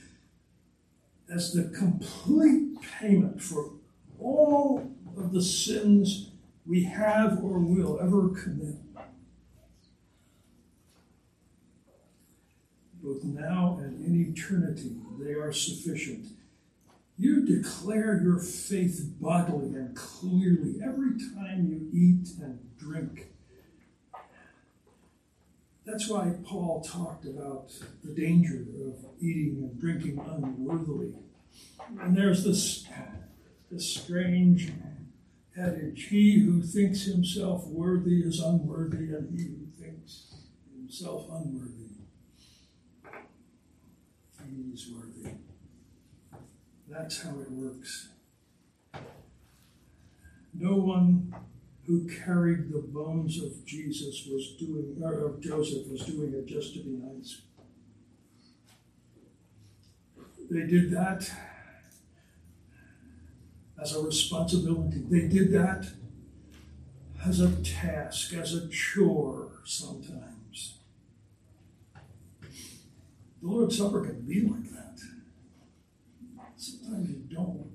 as 1.33 1.53
the 1.53 1.63
complete 1.77 2.79
payment 2.99 3.41
for 3.41 3.71
all 4.19 4.91
of 5.17 5.31
the 5.33 5.41
sins 5.41 6.31
we 6.65 6.83
have 6.83 7.43
or 7.43 7.59
will 7.59 7.99
ever 8.01 8.29
commit. 8.29 8.75
Both 13.01 13.23
now 13.23 13.79
and 13.81 14.03
in 14.03 14.33
eternity, 14.33 14.95
they 15.19 15.33
are 15.33 15.53
sufficient. 15.53 16.27
You 17.17 17.45
declare 17.45 18.21
your 18.21 18.39
faith 18.39 19.13
bodily 19.21 19.75
and 19.75 19.95
clearly 19.95 20.81
every 20.83 21.11
time 21.33 21.67
you 21.69 21.88
eat 21.93 22.29
and 22.41 22.59
drink. 22.77 23.27
That's 25.86 26.10
why 26.10 26.34
Paul 26.43 26.82
talked 26.82 27.26
about 27.26 27.71
the 28.04 28.13
danger 28.13 28.65
of 28.88 29.06
eating 29.21 29.58
and 29.60 29.80
drinking 29.80 30.19
unworthily. 30.19 31.13
And 32.02 32.17
there's 32.17 32.43
this, 32.43 32.88
this 33.71 33.93
strange 33.93 34.71
adage 35.58 36.08
he 36.08 36.39
who 36.39 36.63
thinks 36.63 37.04
himself 37.04 37.67
worthy 37.67 38.21
is 38.21 38.39
unworthy, 38.39 39.13
and 39.13 39.39
he 39.39 39.45
who 39.45 39.67
thinks 39.80 40.34
himself 40.76 41.28
unworthy, 41.32 41.86
he's 44.50 44.89
worthy. 44.91 45.36
That's 46.88 47.21
how 47.21 47.39
it 47.39 47.52
works. 47.52 48.10
No 50.54 50.76
one 50.76 51.34
who 51.88 52.08
carried 52.08 52.71
the 52.71 52.80
bones 52.80 53.41
of 53.41 53.63
Jesus 53.65 54.28
was 54.30 54.56
doing, 54.58 54.98
or 55.02 55.26
of 55.28 55.41
Joseph 55.41 55.88
was 55.88 56.02
doing 56.02 56.34
it 56.34 56.48
just 56.48 56.74
to 56.74 56.80
be 56.80 56.91
nice. 56.91 57.41
They 60.50 60.65
did 60.65 60.91
that 60.91 61.30
as 63.82 63.95
a 63.95 64.02
responsibility. 64.02 65.04
They 65.10 65.28
did 65.28 65.52
that 65.54 65.88
as 67.26 67.39
a 67.39 67.52
task, 67.63 68.34
as 68.34 68.54
a 68.54 68.67
chore 68.69 69.62
sometimes. 69.65 70.80
The 73.41 73.48
Lord's 73.48 73.78
Supper 73.78 74.06
can 74.06 74.21
be 74.21 74.41
like 74.41 74.71
that. 74.71 75.00
Sometimes 76.58 77.10
you 77.10 77.36
don't 77.36 77.69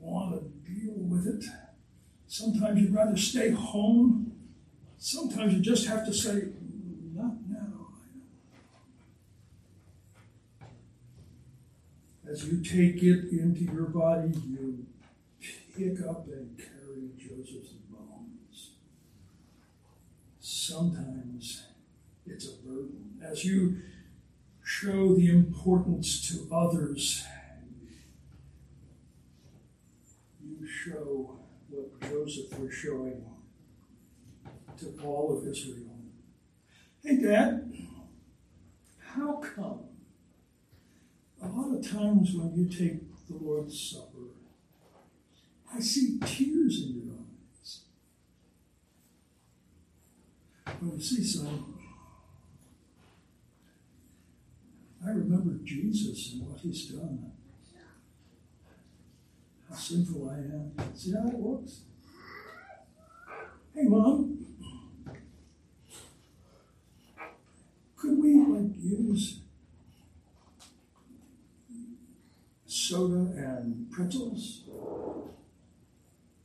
want 0.00 0.34
to 0.34 0.70
deal 0.70 0.94
with 0.96 1.26
it. 1.26 1.44
Sometimes 2.34 2.80
you'd 2.80 2.92
rather 2.92 3.16
stay 3.16 3.50
home. 3.50 4.32
Sometimes 4.98 5.54
you 5.54 5.60
just 5.60 5.86
have 5.86 6.04
to 6.04 6.12
say, 6.12 6.48
not 7.12 7.34
now. 7.48 7.86
As 12.28 12.44
you 12.44 12.60
take 12.60 13.00
it 13.04 13.30
into 13.30 13.72
your 13.72 13.84
body, 13.84 14.32
you 14.48 14.84
pick 15.78 16.04
up 16.04 16.26
and 16.26 16.58
carry 16.58 17.10
Joseph's 17.16 17.74
bones. 17.88 18.70
Sometimes 20.40 21.62
it's 22.26 22.48
a 22.48 22.56
burden. 22.66 23.16
As 23.22 23.44
you 23.44 23.76
show 24.64 25.14
the 25.14 25.30
importance 25.30 26.28
to 26.30 26.52
others, 26.52 27.22
you 30.42 30.66
show 30.66 31.38
Joseph 32.10 32.58
was 32.58 32.72
showing 32.72 33.24
to 34.78 34.94
all 35.04 35.38
of 35.38 35.46
Israel. 35.46 35.96
Hey, 37.02 37.16
Dad, 37.16 37.72
how 38.98 39.34
come 39.34 39.80
a 41.42 41.46
lot 41.48 41.76
of 41.76 41.90
times 41.90 42.34
when 42.34 42.54
you 42.54 42.66
take 42.66 43.00
the 43.28 43.36
Lord's 43.36 43.78
Supper, 43.78 44.30
I 45.74 45.80
see 45.80 46.18
tears 46.20 46.82
in 46.82 46.94
your 46.94 47.14
eyes. 47.14 47.80
Well, 50.80 50.94
you 50.96 51.02
see, 51.02 51.22
son, 51.22 51.74
I 55.04 55.10
remember 55.10 55.58
Jesus 55.64 56.32
and 56.32 56.48
what 56.48 56.60
he's 56.60 56.86
done. 56.86 57.32
How 59.68 59.74
sinful 59.74 60.30
I 60.30 60.34
am. 60.34 60.72
See 60.94 61.12
how 61.12 61.28
it 61.28 61.34
works? 61.34 61.80
Hey, 63.74 63.88
Mom, 63.88 64.38
could 67.96 68.22
we 68.22 68.36
like 68.36 68.70
use 68.80 69.40
soda 72.66 73.32
and 73.36 73.90
pretzels? 73.90 74.62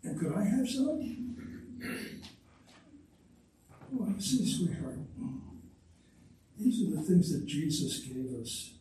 And 0.03 0.19
could 0.19 0.33
I 0.33 0.43
have 0.43 0.67
some? 0.67 1.35
Oh, 3.71 3.87
well, 3.91 4.15
see, 4.19 4.51
sweetheart, 4.51 4.97
these 6.57 6.81
are 6.81 6.95
the 6.95 7.03
things 7.03 7.31
that 7.31 7.45
Jesus 7.45 7.99
gave 7.99 8.33
us 8.41 8.71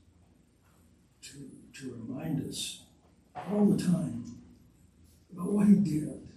to, 1.20 1.50
to 1.80 2.02
remind 2.06 2.48
us 2.48 2.80
all 3.34 3.66
the 3.66 3.82
time 3.82 4.24
about 5.34 5.52
what 5.52 5.66
he 5.66 5.74
did 5.74 6.27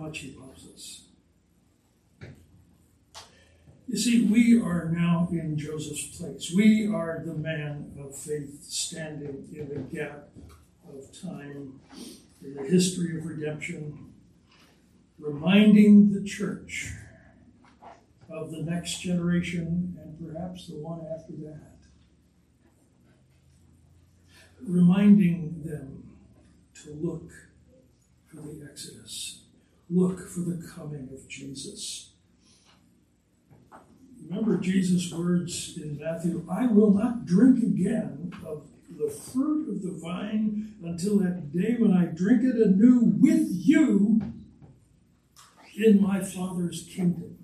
much 0.00 0.18
he 0.18 0.34
loves 0.38 0.66
us. 0.74 1.02
You 3.86 3.96
see, 3.96 4.24
we 4.24 4.60
are 4.60 4.88
now 4.88 5.28
in 5.32 5.58
Joseph's 5.58 6.16
place. 6.16 6.52
We 6.54 6.86
are 6.86 7.22
the 7.26 7.34
man 7.34 7.92
of 8.00 8.16
faith 8.16 8.62
standing 8.62 9.48
in 9.52 9.68
the 9.68 9.80
gap 9.80 10.28
of 10.88 11.20
time 11.20 11.80
in 12.40 12.54
the 12.54 12.62
history 12.62 13.18
of 13.18 13.26
redemption, 13.26 14.12
reminding 15.18 16.12
the 16.12 16.22
church 16.22 16.92
of 18.30 18.52
the 18.52 18.62
next 18.62 19.00
generation 19.00 19.98
and 20.00 20.32
perhaps 20.32 20.68
the 20.68 20.76
one 20.76 21.00
after 21.12 21.32
that. 21.32 21.76
Reminding 24.62 25.62
them 25.64 26.04
to 26.84 26.92
look 26.92 27.32
for 28.26 28.36
the 28.36 28.68
Exodus, 28.70 29.39
look 29.90 30.28
for 30.28 30.40
the 30.40 30.66
coming 30.74 31.08
of 31.12 31.28
Jesus. 31.28 32.12
Remember 34.28 34.58
Jesus' 34.58 35.12
words 35.12 35.76
in 35.76 35.98
Matthew 35.98 36.46
I 36.48 36.66
will 36.66 36.92
not 36.92 37.26
drink 37.26 37.62
again 37.62 38.32
of 38.46 38.66
the 38.96 39.10
fruit 39.10 39.68
of 39.68 39.82
the 39.82 39.92
vine 39.92 40.74
until 40.84 41.18
that 41.18 41.52
day 41.52 41.76
when 41.78 41.92
I 41.92 42.04
drink 42.04 42.42
it 42.42 42.54
anew 42.54 43.00
with 43.00 43.48
you 43.50 44.20
in 45.76 46.00
my 46.00 46.20
Father's 46.20 46.82
kingdom. 46.82 47.38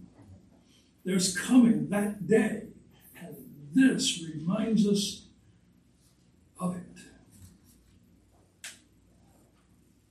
There's 1.05 1.37
coming 1.37 1.89
that 1.89 2.27
day, 2.27 2.65
and 3.21 3.37
this 3.73 4.23
reminds 4.23 4.87
us 4.87 5.27
of 6.59 6.77
it 6.77 6.83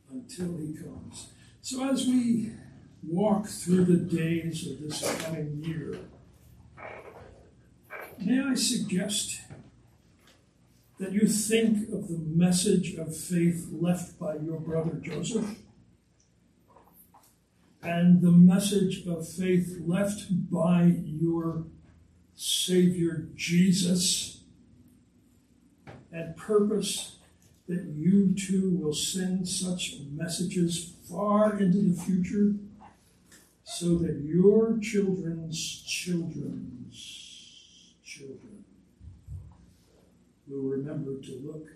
until 0.10 0.58
he 0.58 0.74
comes. 0.74 1.28
So 1.66 1.84
as 1.90 2.06
we 2.06 2.52
walk 3.02 3.48
through 3.48 3.86
the 3.86 3.98
days 3.98 4.68
of 4.68 4.80
this 4.80 5.02
coming 5.24 5.64
year, 5.64 5.98
may 8.20 8.40
I 8.40 8.54
suggest 8.54 9.42
that 11.00 11.12
you 11.12 11.28
think 11.28 11.92
of 11.92 12.08
the 12.08 12.20
message 12.20 12.94
of 12.94 13.18
faith 13.18 13.70
left 13.72 14.20
by 14.20 14.36
your 14.36 14.60
brother 14.60 14.94
Joseph 15.02 15.58
and 17.82 18.22
the 18.22 18.32
message 18.32 19.08
of 19.08 19.28
faith 19.28 19.76
left 19.88 20.52
by 20.52 20.98
your 21.04 21.66
Savior 22.36 23.30
Jesus, 23.36 24.42
and 26.12 26.38
purpose 26.38 27.16
that 27.68 27.86
you 27.86 28.36
too 28.36 28.70
will 28.70 28.94
send 28.94 29.48
such 29.48 29.96
messages 30.12 30.95
far 31.10 31.60
into 31.60 31.82
the 31.82 32.02
future 32.02 32.56
so 33.64 33.96
that 33.96 34.22
your 34.24 34.78
children's 34.80 35.84
children's 35.84 37.94
children 38.04 38.64
will 40.48 40.70
remember 40.70 41.20
to 41.22 41.32
look 41.44 41.68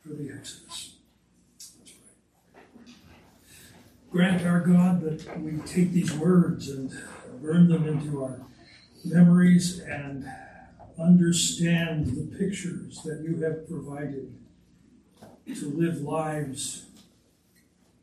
for 0.00 0.10
the 0.10 0.32
Exodus. 0.32 0.94
Grant 4.10 4.46
our 4.46 4.60
God 4.60 5.02
that 5.02 5.40
we 5.40 5.58
take 5.66 5.92
these 5.92 6.14
words 6.14 6.70
and 6.70 6.90
burn 7.42 7.68
them 7.68 7.86
into 7.86 8.24
our 8.24 8.40
memories 9.04 9.80
and 9.80 10.26
understand 10.98 12.06
the 12.06 12.38
pictures 12.38 13.02
that 13.02 13.22
you 13.22 13.40
have 13.42 13.68
provided 13.68 14.32
to 15.46 15.70
live 15.70 16.00
lives 16.00 16.87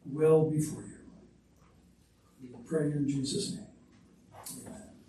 well 0.06 0.49
before 0.49 0.82
you. 0.82 0.99
We 2.41 2.49
pray 2.68 2.91
in 2.91 3.08
Jesus' 3.08 3.53
name. 3.53 3.64